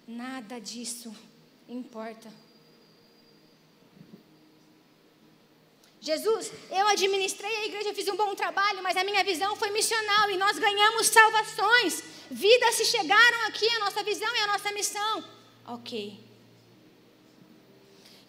Nada 0.07 0.61
disso 0.61 1.15
importa. 1.69 2.33
Jesus, 6.01 6.53
eu 6.71 6.87
administrei 6.87 7.57
a 7.57 7.67
igreja, 7.67 7.93
fiz 7.93 8.07
um 8.07 8.17
bom 8.17 8.33
trabalho, 8.37 8.81
mas 8.81 8.97
a 8.97 9.03
minha 9.03 9.25
visão 9.25 9.57
foi 9.57 9.71
missional 9.71 10.31
e 10.31 10.37
nós 10.37 10.57
ganhamos 10.57 11.09
salvações. 11.09 12.03
Vidas 12.31 12.77
se 12.77 12.85
chegaram 12.85 13.47
aqui, 13.47 13.69
a 13.71 13.81
nossa 13.81 14.05
visão 14.05 14.33
e 14.37 14.39
a 14.39 14.47
nossa 14.47 14.71
missão. 14.71 15.25
Ok. 15.67 16.17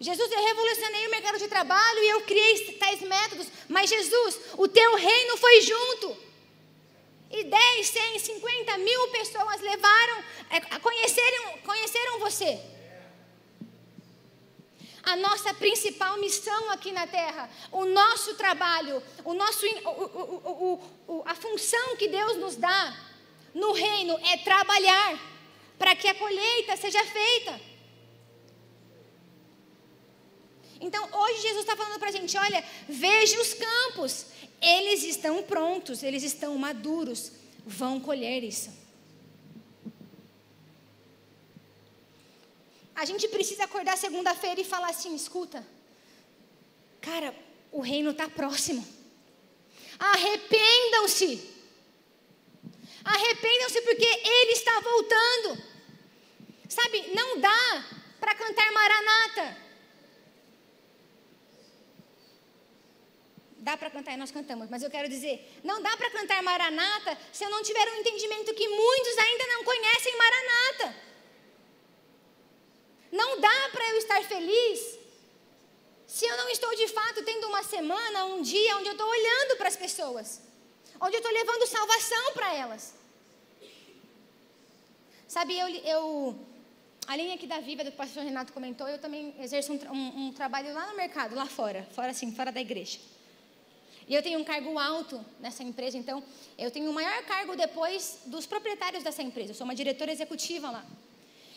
Jesus, 0.00 0.32
eu 0.32 0.44
revolucionei 0.44 1.06
o 1.06 1.10
mercado 1.10 1.38
de 1.38 1.46
trabalho 1.46 1.98
e 2.00 2.08
eu 2.08 2.20
criei 2.22 2.72
tais 2.74 3.00
métodos, 3.02 3.46
mas 3.68 3.90
Jesus, 3.90 4.40
o 4.56 4.66
teu 4.66 4.96
reino 4.96 5.36
foi 5.36 5.60
junto. 5.60 6.16
E 7.30 7.44
10, 7.44 7.86
100, 7.86 8.18
50 8.18 8.78
mil 8.78 9.08
pessoas 9.08 9.60
levaram, 9.60 10.24
é, 10.50 10.60
conheceram, 10.78 11.58
conheceram 11.58 12.18
você 12.20 12.58
a 15.08 15.16
nossa 15.16 15.54
principal 15.54 16.18
missão 16.18 16.70
aqui 16.70 16.92
na 16.92 17.06
terra, 17.06 17.48
o 17.72 17.86
nosso 17.86 18.34
trabalho, 18.34 19.02
o 19.24 19.32
nosso, 19.32 19.64
o, 19.66 20.82
o, 21.06 21.22
a 21.24 21.34
função 21.34 21.96
que 21.96 22.08
Deus 22.08 22.36
nos 22.36 22.56
dá 22.56 22.94
no 23.54 23.72
reino 23.72 24.18
é 24.28 24.36
trabalhar 24.38 25.18
para 25.78 25.96
que 25.96 26.08
a 26.08 26.14
colheita 26.14 26.76
seja 26.76 27.02
feita. 27.04 27.58
Então, 30.80 31.08
hoje 31.10 31.42
Jesus 31.42 31.60
está 31.60 31.74
falando 31.74 31.98
para 31.98 32.08
a 32.08 32.12
gente: 32.12 32.36
olha, 32.36 32.62
veja 32.88 33.40
os 33.40 33.54
campos, 33.54 34.26
eles 34.60 35.02
estão 35.02 35.42
prontos, 35.42 36.02
eles 36.02 36.22
estão 36.22 36.56
maduros, 36.56 37.32
vão 37.64 38.00
colher 38.00 38.42
isso. 38.42 38.70
A 42.94 43.04
gente 43.04 43.28
precisa 43.28 43.64
acordar 43.64 43.96
segunda-feira 43.96 44.60
e 44.60 44.64
falar 44.64 44.90
assim: 44.90 45.14
escuta, 45.14 45.64
cara, 47.00 47.34
o 47.70 47.80
reino 47.80 48.10
está 48.10 48.28
próximo. 48.28 48.84
Arrependam-se. 49.98 51.56
Arrependam-se 53.04 53.80
porque 53.82 54.04
ele 54.04 54.52
está 54.52 54.80
voltando. 54.80 55.62
Sabe, 56.68 57.14
não 57.14 57.40
dá 57.40 57.84
para 58.18 58.34
cantar 58.34 58.72
Maranata. 58.72 59.67
Dá 63.58 63.76
para 63.76 63.90
cantar 63.90 64.14
e 64.14 64.16
nós 64.16 64.30
cantamos, 64.30 64.70
mas 64.70 64.82
eu 64.82 64.90
quero 64.90 65.08
dizer, 65.08 65.60
não 65.64 65.82
dá 65.82 65.96
para 65.96 66.10
cantar 66.10 66.42
Maranata 66.42 67.18
se 67.32 67.44
eu 67.44 67.50
não 67.50 67.62
tiver 67.62 67.86
um 67.92 67.96
entendimento 67.96 68.54
que 68.54 68.68
muitos 68.68 69.18
ainda 69.18 69.46
não 69.48 69.64
conhecem 69.64 70.16
Maranata. 70.16 70.96
Não 73.10 73.40
dá 73.40 73.68
para 73.72 73.88
eu 73.90 73.98
estar 73.98 74.22
feliz 74.22 74.98
se 76.06 76.24
eu 76.24 76.36
não 76.36 76.48
estou 76.48 76.74
de 76.74 76.88
fato 76.88 77.22
tendo 77.22 77.46
uma 77.48 77.62
semana, 77.62 78.24
um 78.24 78.40
dia 78.40 78.76
onde 78.78 78.88
eu 78.88 78.92
estou 78.92 79.06
olhando 79.06 79.56
para 79.56 79.68
as 79.68 79.76
pessoas, 79.76 80.40
onde 81.00 81.16
eu 81.16 81.20
estou 81.20 81.32
levando 81.32 81.66
salvação 81.66 82.32
para 82.32 82.54
elas. 82.54 82.94
Sabe, 85.26 85.58
eu, 85.58 85.68
eu, 85.68 86.46
a 87.06 87.14
linha 87.14 87.34
aqui 87.34 87.46
da 87.46 87.60
Viva, 87.60 87.84
do 87.84 87.90
que 87.90 87.96
o 87.96 87.98
pastor 87.98 88.24
Renato 88.24 88.54
comentou, 88.54 88.88
eu 88.88 88.98
também 88.98 89.34
exerço 89.38 89.72
um, 89.72 89.92
um, 89.92 90.28
um 90.28 90.32
trabalho 90.32 90.72
lá 90.72 90.86
no 90.86 90.96
mercado, 90.96 91.34
lá 91.34 91.44
fora, 91.44 91.86
fora 91.92 92.10
assim, 92.10 92.34
fora 92.34 92.50
da 92.50 92.60
igreja. 92.60 92.98
E 94.08 94.14
eu 94.14 94.22
tenho 94.22 94.38
um 94.38 94.44
cargo 94.44 94.78
alto 94.78 95.22
nessa 95.38 95.62
empresa, 95.62 95.98
então 95.98 96.24
eu 96.56 96.70
tenho 96.70 96.90
o 96.90 96.94
maior 96.94 97.22
cargo 97.24 97.54
depois 97.54 98.20
dos 98.24 98.46
proprietários 98.46 99.04
dessa 99.04 99.22
empresa. 99.22 99.50
Eu 99.50 99.54
sou 99.54 99.64
uma 99.64 99.74
diretora 99.74 100.10
executiva 100.10 100.70
lá. 100.70 100.84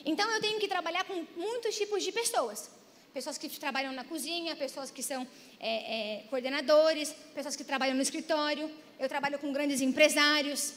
Então 0.05 0.29
eu 0.29 0.41
tenho 0.41 0.59
que 0.59 0.67
trabalhar 0.67 1.05
com 1.05 1.25
muitos 1.37 1.75
tipos 1.75 2.03
de 2.03 2.11
pessoas. 2.11 2.69
Pessoas 3.13 3.37
que 3.37 3.47
trabalham 3.49 3.93
na 3.93 4.03
cozinha, 4.03 4.55
pessoas 4.55 4.91
que 4.91 5.01
são 5.01 5.25
é, 5.59 5.69
é, 5.69 6.23
coordenadores, 6.29 7.13
pessoas 7.33 7.55
que 7.55 7.63
trabalham 7.63 7.95
no 7.95 8.01
escritório. 8.01 8.69
Eu 8.99 9.07
trabalho 9.07 9.39
com 9.39 9.53
grandes 9.53 9.79
empresários. 9.79 10.73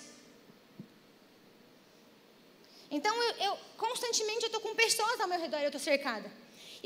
Então 2.88 3.14
eu, 3.22 3.30
eu 3.46 3.58
constantemente 3.76 4.46
estou 4.46 4.60
com 4.60 4.74
pessoas 4.76 5.20
ao 5.20 5.26
meu 5.26 5.40
redor, 5.40 5.58
eu 5.58 5.66
estou 5.66 5.80
cercada. 5.80 6.30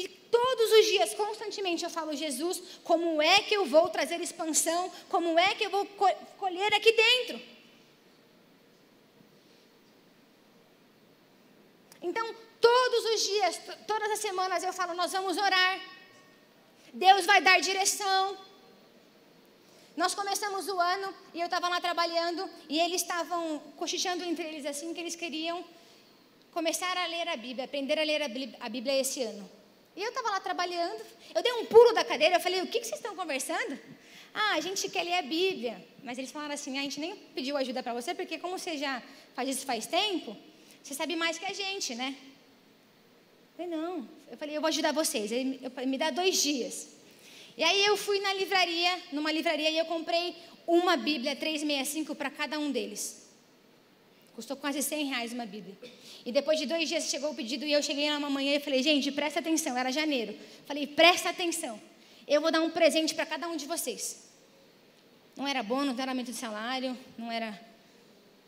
E 0.02 0.06
todos 0.06 0.72
os 0.78 0.86
dias, 0.86 1.12
constantemente, 1.14 1.82
eu 1.82 1.90
falo, 1.90 2.14
Jesus, 2.14 2.62
como 2.84 3.20
é 3.20 3.40
que 3.42 3.54
eu 3.56 3.64
vou 3.66 3.88
trazer 3.88 4.20
expansão? 4.20 4.82
Como 5.08 5.36
é 5.36 5.56
que 5.56 5.64
eu 5.66 5.70
vou 5.70 5.84
colher 6.42 6.72
aqui 6.72 6.92
dentro? 6.92 7.40
Então, 12.00 12.32
todos 12.60 13.04
os 13.12 13.20
dias, 13.30 13.60
todas 13.88 14.08
as 14.12 14.20
semanas 14.20 14.62
eu 14.62 14.72
falo, 14.72 14.94
nós 14.94 15.10
vamos 15.10 15.36
orar. 15.36 15.80
Deus 16.94 17.26
vai 17.26 17.40
dar 17.40 17.60
direção. 17.60 18.38
Nós 19.96 20.14
começamos 20.14 20.68
o 20.68 20.78
ano 20.78 21.12
e 21.34 21.40
eu 21.40 21.46
estava 21.46 21.68
lá 21.68 21.80
trabalhando 21.80 22.48
e 22.68 22.78
eles 22.78 23.02
estavam 23.02 23.58
cochichando 23.76 24.22
entre 24.22 24.44
eles 24.44 24.64
assim 24.64 24.94
que 24.94 25.00
eles 25.00 25.16
queriam 25.16 25.64
começar 26.52 26.96
a 26.96 27.06
ler 27.06 27.26
a 27.28 27.36
Bíblia, 27.36 27.64
aprender 27.64 27.98
a 27.98 28.04
ler 28.04 28.22
a 28.60 28.68
Bíblia 28.68 29.00
esse 29.00 29.24
ano. 29.24 29.57
E 29.98 30.02
eu 30.02 30.10
estava 30.10 30.30
lá 30.30 30.38
trabalhando, 30.38 31.04
eu 31.34 31.42
dei 31.42 31.52
um 31.54 31.64
pulo 31.66 31.92
da 31.92 32.04
cadeira, 32.04 32.36
eu 32.36 32.40
falei, 32.40 32.62
o 32.62 32.68
que, 32.68 32.78
que 32.78 32.86
vocês 32.86 33.00
estão 33.00 33.16
conversando? 33.16 33.76
Ah, 34.32 34.52
a 34.52 34.60
gente 34.60 34.88
quer 34.88 35.02
ler 35.02 35.14
a 35.14 35.22
Bíblia. 35.22 35.84
Mas 36.04 36.16
eles 36.18 36.30
falaram 36.30 36.54
assim, 36.54 36.78
a 36.78 36.82
gente 36.82 37.00
nem 37.00 37.16
pediu 37.34 37.56
ajuda 37.56 37.82
para 37.82 37.92
você, 37.92 38.14
porque 38.14 38.38
como 38.38 38.56
você 38.56 38.78
já 38.78 39.02
faz 39.34 39.48
isso 39.48 39.66
faz 39.66 39.86
tempo, 39.86 40.36
você 40.80 40.94
sabe 40.94 41.16
mais 41.16 41.36
que 41.36 41.44
a 41.44 41.52
gente, 41.52 41.96
né? 41.96 42.14
Eu 42.14 43.56
falei, 43.56 43.76
não. 43.76 44.08
Eu 44.30 44.36
falei, 44.38 44.56
eu 44.56 44.60
vou 44.60 44.68
ajudar 44.68 44.92
vocês. 44.92 45.32
Ele, 45.32 45.58
eu, 45.60 45.88
me 45.88 45.98
dá 45.98 46.10
dois 46.10 46.40
dias. 46.40 46.90
E 47.56 47.64
aí 47.64 47.84
eu 47.84 47.96
fui 47.96 48.20
na 48.20 48.32
livraria, 48.34 49.02
numa 49.10 49.32
livraria, 49.32 49.68
e 49.68 49.78
eu 49.78 49.84
comprei 49.86 50.36
uma 50.64 50.96
Bíblia 50.96 51.34
365 51.34 52.14
para 52.14 52.30
cada 52.30 52.56
um 52.56 52.70
deles. 52.70 53.27
Custou 54.38 54.56
quase 54.56 54.80
100 54.84 55.06
reais 55.06 55.32
uma 55.32 55.44
Bíblia. 55.44 55.76
E 56.24 56.30
depois 56.30 56.60
de 56.60 56.64
dois 56.64 56.88
dias 56.88 57.10
chegou 57.10 57.32
o 57.32 57.34
pedido 57.34 57.64
e 57.64 57.72
eu 57.72 57.82
cheguei 57.82 58.08
lá 58.08 58.18
uma 58.18 58.30
manhã 58.30 58.54
e 58.54 58.60
falei, 58.60 58.80
gente, 58.84 59.10
presta 59.10 59.40
atenção. 59.40 59.76
Era 59.76 59.90
janeiro. 59.90 60.32
Falei, 60.64 60.86
presta 60.86 61.30
atenção. 61.30 61.80
Eu 62.24 62.40
vou 62.40 62.52
dar 62.52 62.60
um 62.60 62.70
presente 62.70 63.16
para 63.16 63.26
cada 63.26 63.48
um 63.48 63.56
de 63.56 63.66
vocês. 63.66 64.30
Não 65.36 65.44
era 65.44 65.60
bônus, 65.60 65.96
não 65.96 66.00
era 66.00 66.12
aumento 66.12 66.30
de 66.30 66.36
salário, 66.36 66.96
não 67.18 67.32
era 67.32 67.60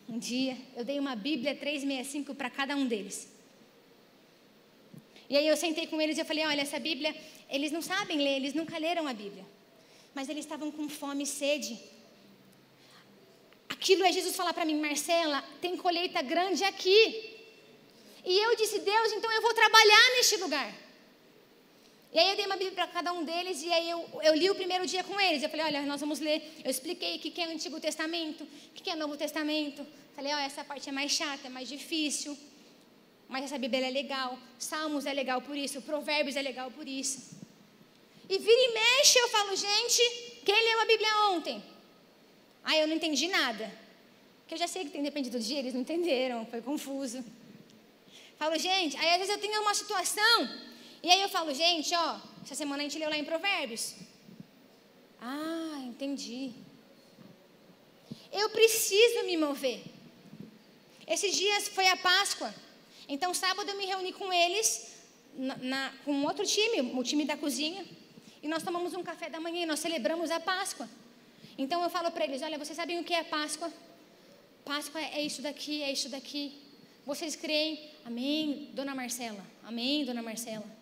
um 0.08 0.16
dia, 0.16 0.56
eu 0.76 0.84
dei 0.84 0.96
uma 1.00 1.16
Bíblia 1.16 1.56
365 1.56 2.36
para 2.36 2.48
cada 2.48 2.76
um 2.76 2.86
deles. 2.86 3.28
E 5.28 5.36
aí 5.36 5.48
eu 5.48 5.56
sentei 5.56 5.88
com 5.88 6.00
eles 6.00 6.16
e 6.18 6.20
eu 6.20 6.24
falei: 6.24 6.46
olha, 6.46 6.60
essa 6.60 6.78
Bíblia, 6.78 7.12
eles 7.48 7.72
não 7.72 7.82
sabem 7.82 8.18
ler, 8.18 8.36
eles 8.36 8.54
nunca 8.54 8.78
leram 8.78 9.08
a 9.08 9.12
Bíblia. 9.12 9.44
mas 10.14 10.28
eles 10.28 10.44
estavam 10.44 10.70
com 10.70 10.88
fome 10.88 11.24
e 11.24 11.26
sede. 11.26 11.76
Aquilo 13.80 14.04
é 14.04 14.12
Jesus 14.12 14.36
falar 14.36 14.52
para 14.52 14.66
mim, 14.66 14.78
Marcela, 14.78 15.42
tem 15.58 15.74
colheita 15.74 16.20
grande 16.20 16.62
aqui. 16.64 16.98
E 18.22 18.38
eu 18.38 18.54
disse, 18.54 18.78
Deus, 18.80 19.12
então 19.12 19.32
eu 19.32 19.40
vou 19.40 19.54
trabalhar 19.54 20.06
neste 20.16 20.36
lugar. 20.36 20.70
E 22.12 22.18
aí 22.18 22.28
eu 22.28 22.36
dei 22.36 22.44
uma 22.44 22.56
Bíblia 22.56 22.74
para 22.74 22.86
cada 22.88 23.10
um 23.14 23.24
deles 23.24 23.62
e 23.62 23.72
aí 23.72 23.88
eu, 23.88 24.06
eu 24.22 24.34
li 24.34 24.50
o 24.50 24.54
primeiro 24.54 24.86
dia 24.86 25.02
com 25.02 25.18
eles. 25.18 25.42
Eu 25.42 25.48
falei, 25.48 25.64
olha, 25.64 25.80
nós 25.86 25.98
vamos 25.98 26.20
ler. 26.20 26.42
Eu 26.62 26.70
expliquei 26.70 27.16
o 27.16 27.20
que 27.20 27.40
é 27.40 27.46
Antigo 27.46 27.80
Testamento, 27.80 28.44
o 28.44 28.72
que 28.74 28.90
é 28.90 28.94
Novo 28.94 29.16
Testamento. 29.16 29.86
Falei, 30.14 30.34
olha, 30.34 30.44
essa 30.44 30.62
parte 30.62 30.86
é 30.90 30.92
mais 30.92 31.10
chata, 31.12 31.46
é 31.46 31.48
mais 31.48 31.66
difícil. 31.66 32.36
Mas 33.30 33.44
essa 33.46 33.56
Bíblia 33.56 33.86
é 33.86 33.90
legal. 33.90 34.38
Salmos 34.58 35.06
é 35.06 35.14
legal 35.14 35.40
por 35.40 35.56
isso. 35.56 35.80
Provérbios 35.80 36.36
é 36.36 36.42
legal 36.42 36.70
por 36.70 36.86
isso. 36.86 37.18
E 38.28 38.38
vira 38.38 38.60
e 38.60 38.74
mexe, 38.74 39.18
eu 39.18 39.28
falo, 39.28 39.56
gente, 39.56 40.02
quem 40.44 40.64
leu 40.68 40.80
a 40.82 40.84
Bíblia 40.84 41.16
ontem? 41.30 41.79
Ah, 42.64 42.76
eu 42.76 42.86
não 42.86 42.96
entendi 42.96 43.28
nada. 43.28 43.72
Porque 44.40 44.54
eu 44.54 44.58
já 44.58 44.66
sei 44.66 44.84
que 44.84 44.90
tem, 44.90 45.02
depende 45.02 45.30
do 45.30 45.38
dia, 45.38 45.58
eles 45.58 45.74
não 45.74 45.80
entenderam, 45.80 46.46
foi 46.46 46.60
confuso. 46.60 47.24
Falo, 48.38 48.58
gente, 48.58 48.96
aí 48.96 49.10
às 49.10 49.18
vezes 49.18 49.34
eu 49.34 49.40
tenho 49.40 49.60
uma 49.60 49.74
situação 49.74 50.48
e 51.02 51.10
aí 51.10 51.22
eu 51.22 51.28
falo, 51.28 51.54
gente, 51.54 51.94
ó, 51.94 52.20
essa 52.42 52.54
semana 52.54 52.82
a 52.82 52.84
gente 52.84 52.98
leu 52.98 53.08
lá 53.08 53.16
em 53.16 53.24
Provérbios. 53.24 53.94
Ah, 55.20 55.78
entendi. 55.86 56.52
Eu 58.32 58.50
preciso 58.50 59.24
me 59.24 59.36
mover. 59.36 59.82
Esses 61.06 61.34
dias 61.34 61.68
foi 61.68 61.86
a 61.88 61.96
Páscoa. 61.96 62.54
Então, 63.08 63.32
sábado 63.34 63.68
eu 63.70 63.76
me 63.76 63.86
reuni 63.86 64.12
com 64.12 64.32
eles, 64.32 64.94
na, 65.34 65.56
na, 65.56 65.92
com 66.04 66.24
outro 66.24 66.46
time, 66.46 66.80
o 66.94 67.02
time 67.02 67.24
da 67.24 67.36
cozinha. 67.36 67.84
E 68.42 68.48
nós 68.48 68.62
tomamos 68.62 68.94
um 68.94 69.02
café 69.02 69.28
da 69.28 69.40
manhã 69.40 69.62
e 69.62 69.66
nós 69.66 69.80
celebramos 69.80 70.30
a 70.30 70.38
Páscoa. 70.38 70.88
Então 71.62 71.78
eu 71.84 71.90
falo 71.96 72.10
para 72.10 72.24
eles: 72.24 72.42
olha, 72.42 72.58
vocês 72.62 72.76
sabem 72.80 72.98
o 72.98 73.04
que 73.04 73.14
é 73.20 73.22
Páscoa? 73.36 73.70
Páscoa 74.64 75.00
é 75.18 75.20
isso 75.28 75.40
daqui, 75.48 75.82
é 75.82 75.90
isso 75.96 76.08
daqui. 76.16 76.44
Vocês 77.10 77.34
creem? 77.44 77.72
Amém, 78.04 78.70
dona 78.78 78.94
Marcela. 78.94 79.44
Amém, 79.70 80.04
dona 80.04 80.22
Marcela 80.22 80.80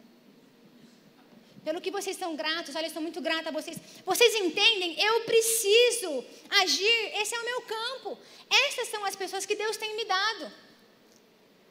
pelo 1.69 1.83
que 1.85 1.91
vocês 1.91 2.17
estão 2.17 2.35
gratos, 2.35 2.75
olha, 2.75 2.85
eu 2.85 2.93
estou 2.93 3.03
muito 3.03 3.21
grata 3.21 3.51
a 3.51 3.53
vocês. 3.53 3.77
Vocês 4.11 4.35
entendem? 4.37 4.99
Eu 4.99 5.21
preciso 5.31 6.25
agir, 6.63 7.01
esse 7.21 7.35
é 7.35 7.41
o 7.41 7.45
meu 7.45 7.61
campo. 7.61 8.19
Essas 8.67 8.89
são 8.89 9.05
as 9.05 9.15
pessoas 9.15 9.45
que 9.45 9.55
Deus 9.55 9.77
tem 9.77 9.95
me 9.95 10.07
dado. 10.07 10.51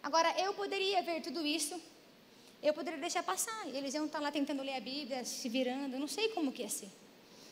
Agora, 0.04 0.30
eu 0.40 0.54
poderia 0.54 1.02
ver 1.02 1.22
tudo 1.22 1.44
isso, 1.44 1.82
eu 2.62 2.74
poderia 2.76 3.00
deixar 3.00 3.24
passar. 3.24 3.68
Eles 3.74 3.96
iam 3.96 4.06
estar 4.06 4.20
lá 4.20 4.32
tentando 4.32 4.62
ler 4.62 4.76
a 4.76 4.80
Bíblia, 4.80 5.26
se 5.26 5.50
virando, 5.50 5.96
eu 5.96 6.00
não 6.00 6.08
sei 6.08 6.30
como 6.30 6.52
que 6.52 6.62
ia 6.62 6.70
ser. 6.70 6.92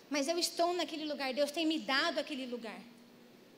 Mas 0.10 0.28
eu 0.28 0.38
estou 0.38 0.74
naquele 0.74 1.06
lugar, 1.06 1.34
Deus 1.34 1.52
tem 1.52 1.66
me 1.66 1.80
dado 1.80 2.20
aquele 2.20 2.46
lugar. 2.46 2.80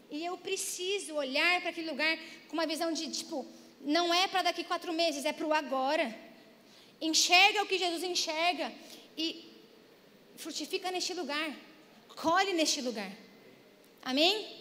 E 0.09 0.23
eu 0.25 0.37
preciso 0.37 1.15
olhar 1.15 1.59
para 1.61 1.71
aquele 1.71 1.89
lugar 1.89 2.17
com 2.47 2.53
uma 2.53 2.65
visão 2.65 2.91
de, 2.93 3.11
tipo, 3.11 3.45
não 3.81 4.13
é 4.13 4.27
para 4.27 4.43
daqui 4.43 4.63
quatro 4.63 4.93
meses, 4.93 5.25
é 5.25 5.33
para 5.33 5.45
o 5.45 5.53
agora. 5.53 6.07
Enxerga 7.01 7.63
o 7.63 7.67
que 7.67 7.77
Jesus 7.77 8.03
enxerga 8.03 8.73
e 9.17 9.51
frutifica 10.37 10.89
neste 10.91 11.13
lugar. 11.13 11.49
Colhe 12.15 12.53
neste 12.53 12.81
lugar. 12.81 13.11
Amém? 14.01 14.57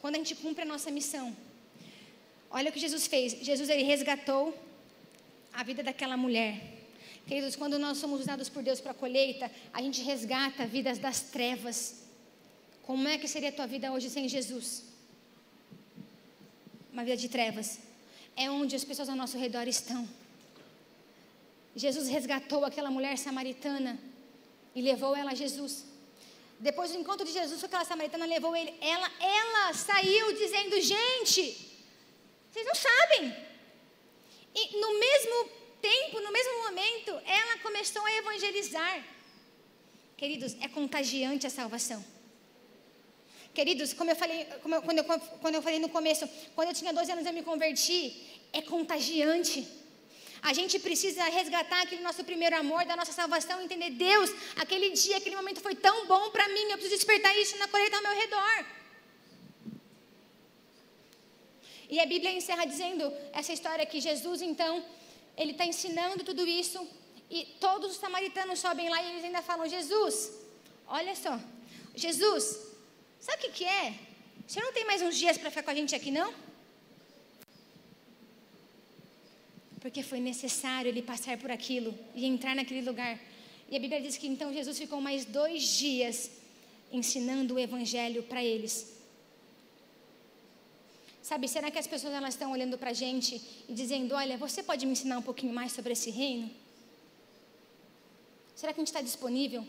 Quando 0.00 0.14
a 0.14 0.18
gente 0.18 0.34
cumpre 0.36 0.62
a 0.62 0.66
nossa 0.66 0.90
missão. 0.90 1.36
Olha 2.50 2.70
o 2.70 2.72
que 2.72 2.78
Jesus 2.78 3.06
fez. 3.06 3.32
Jesus 3.32 3.68
ele 3.68 3.82
resgatou 3.82 4.56
a 5.60 5.62
vida 5.70 5.82
daquela 5.88 6.16
mulher. 6.24 6.54
Queridos, 7.28 7.54
quando 7.60 7.76
nós 7.84 7.98
somos 8.02 8.20
usados 8.24 8.48
por 8.54 8.62
Deus 8.68 8.80
para 8.80 8.92
a 8.96 9.00
colheita, 9.02 9.46
a 9.78 9.80
gente 9.84 10.00
resgata 10.10 10.70
vidas 10.76 10.98
das 11.06 11.18
trevas. 11.36 11.78
Como 12.88 13.06
é 13.06 13.18
que 13.18 13.28
seria 13.34 13.50
a 13.50 13.56
tua 13.58 13.68
vida 13.74 13.92
hoje 13.94 14.08
sem 14.16 14.26
Jesus? 14.36 14.68
uma 16.98 17.04
vida 17.04 17.16
de 17.16 17.28
trevas, 17.28 17.78
é 18.36 18.50
onde 18.50 18.74
as 18.74 18.84
pessoas 18.84 19.08
ao 19.08 19.14
nosso 19.14 19.38
redor 19.38 19.68
estão. 19.68 20.08
Jesus 21.76 22.08
resgatou 22.08 22.64
aquela 22.64 22.90
mulher 22.90 23.16
samaritana 23.16 23.96
e 24.74 24.82
levou 24.82 25.14
ela 25.14 25.30
a 25.30 25.34
Jesus. 25.34 25.84
Depois 26.58 26.90
do 26.90 26.98
encontro 26.98 27.24
de 27.24 27.32
Jesus, 27.32 27.62
aquela 27.62 27.84
samaritana 27.84 28.26
levou 28.26 28.56
ele. 28.56 28.74
Ela, 28.80 29.08
ela 29.20 29.72
saiu 29.74 30.32
dizendo: 30.32 30.80
Gente, 30.80 31.42
vocês 32.50 32.66
não 32.66 32.74
sabem. 32.74 33.47
E 34.58 34.80
no 34.82 34.90
mesmo 35.04 35.36
tempo, 35.88 36.20
no 36.20 36.32
mesmo 36.32 36.54
momento, 36.64 37.10
ela 37.40 37.58
começou 37.66 38.04
a 38.04 38.12
evangelizar. 38.22 39.04
Queridos, 40.16 40.56
é 40.60 40.68
contagiante 40.68 41.46
a 41.46 41.50
salvação. 41.50 42.00
Queridos, 43.58 43.92
como 43.92 44.10
eu 44.12 44.16
falei, 44.22 44.44
como 44.62 44.74
eu, 44.76 44.82
quando, 44.82 44.98
eu, 44.98 45.04
quando 45.42 45.54
eu 45.54 45.62
falei 45.62 45.78
no 45.84 45.88
começo, 45.88 46.28
quando 46.54 46.68
eu 46.68 46.74
tinha 46.74 46.92
12 46.92 47.12
anos 47.12 47.26
eu 47.26 47.32
me 47.32 47.42
converti, 47.42 48.00
é 48.52 48.62
contagiante. 48.62 49.66
A 50.42 50.52
gente 50.52 50.78
precisa 50.78 51.24
resgatar 51.24 51.82
aquele 51.82 52.02
nosso 52.02 52.22
primeiro 52.24 52.56
amor, 52.56 52.84
da 52.84 52.96
nossa 52.96 53.12
salvação, 53.12 53.60
entender 53.60 53.90
Deus, 53.90 54.30
aquele 54.56 54.90
dia, 54.90 55.16
aquele 55.16 55.36
momento 55.36 55.60
foi 55.60 55.74
tão 55.74 56.06
bom 56.06 56.30
para 56.30 56.48
mim, 56.48 56.66
eu 56.70 56.78
preciso 56.78 56.96
despertar 56.96 57.36
isso 57.36 57.56
na 57.58 57.68
colheita 57.68 57.96
ao 57.96 58.02
meu 58.02 58.14
redor. 58.22 58.77
E 61.88 61.98
a 62.00 62.06
Bíblia 62.06 62.32
encerra 62.32 62.64
dizendo 62.64 63.12
essa 63.32 63.52
história 63.52 63.84
que 63.86 64.00
Jesus, 64.00 64.42
então, 64.42 64.84
ele 65.36 65.52
está 65.52 65.64
ensinando 65.64 66.24
tudo 66.24 66.46
isso 66.46 66.86
e 67.30 67.44
todos 67.60 67.92
os 67.92 67.96
samaritanos 67.98 68.58
sobem 68.58 68.88
lá 68.88 69.02
e 69.02 69.10
eles 69.10 69.24
ainda 69.24 69.42
falam: 69.42 69.66
Jesus, 69.68 70.32
olha 70.86 71.14
só, 71.16 71.38
Jesus, 71.94 72.68
Sabe 73.20 73.38
o 73.38 73.40
que, 73.46 73.58
que 73.58 73.64
é? 73.64 73.94
Você 74.46 74.60
não 74.60 74.72
tem 74.72 74.84
mais 74.84 75.02
uns 75.02 75.16
dias 75.16 75.36
para 75.36 75.50
ficar 75.50 75.64
com 75.64 75.70
a 75.70 75.74
gente 75.74 75.94
aqui, 75.94 76.10
não? 76.10 76.32
Porque 79.80 80.02
foi 80.02 80.20
necessário 80.20 80.88
ele 80.88 81.02
passar 81.02 81.36
por 81.36 81.50
aquilo 81.50 81.94
e 82.14 82.24
entrar 82.24 82.54
naquele 82.54 82.82
lugar. 82.82 83.18
E 83.68 83.76
a 83.76 83.80
Bíblia 83.80 84.00
diz 84.00 84.16
que 84.16 84.26
então 84.26 84.52
Jesus 84.52 84.78
ficou 84.78 85.00
mais 85.00 85.24
dois 85.24 85.62
dias 85.62 86.30
ensinando 86.92 87.54
o 87.54 87.58
Evangelho 87.58 88.22
para 88.22 88.42
eles. 88.42 88.97
Sabe, 91.28 91.46
será 91.46 91.70
que 91.70 91.78
as 91.78 91.86
pessoas 91.86 92.14
elas 92.14 92.32
estão 92.32 92.50
olhando 92.52 92.78
para 92.78 92.88
a 92.88 92.94
gente 92.94 93.34
e 93.68 93.74
dizendo: 93.74 94.14
Olha, 94.14 94.38
você 94.38 94.62
pode 94.62 94.86
me 94.86 94.92
ensinar 94.92 95.18
um 95.18 95.26
pouquinho 95.30 95.52
mais 95.52 95.72
sobre 95.72 95.92
esse 95.92 96.10
reino? 96.10 96.50
Será 98.54 98.72
que 98.72 98.80
a 98.80 98.82
gente 98.82 98.88
está 98.94 99.02
disponível? 99.02 99.62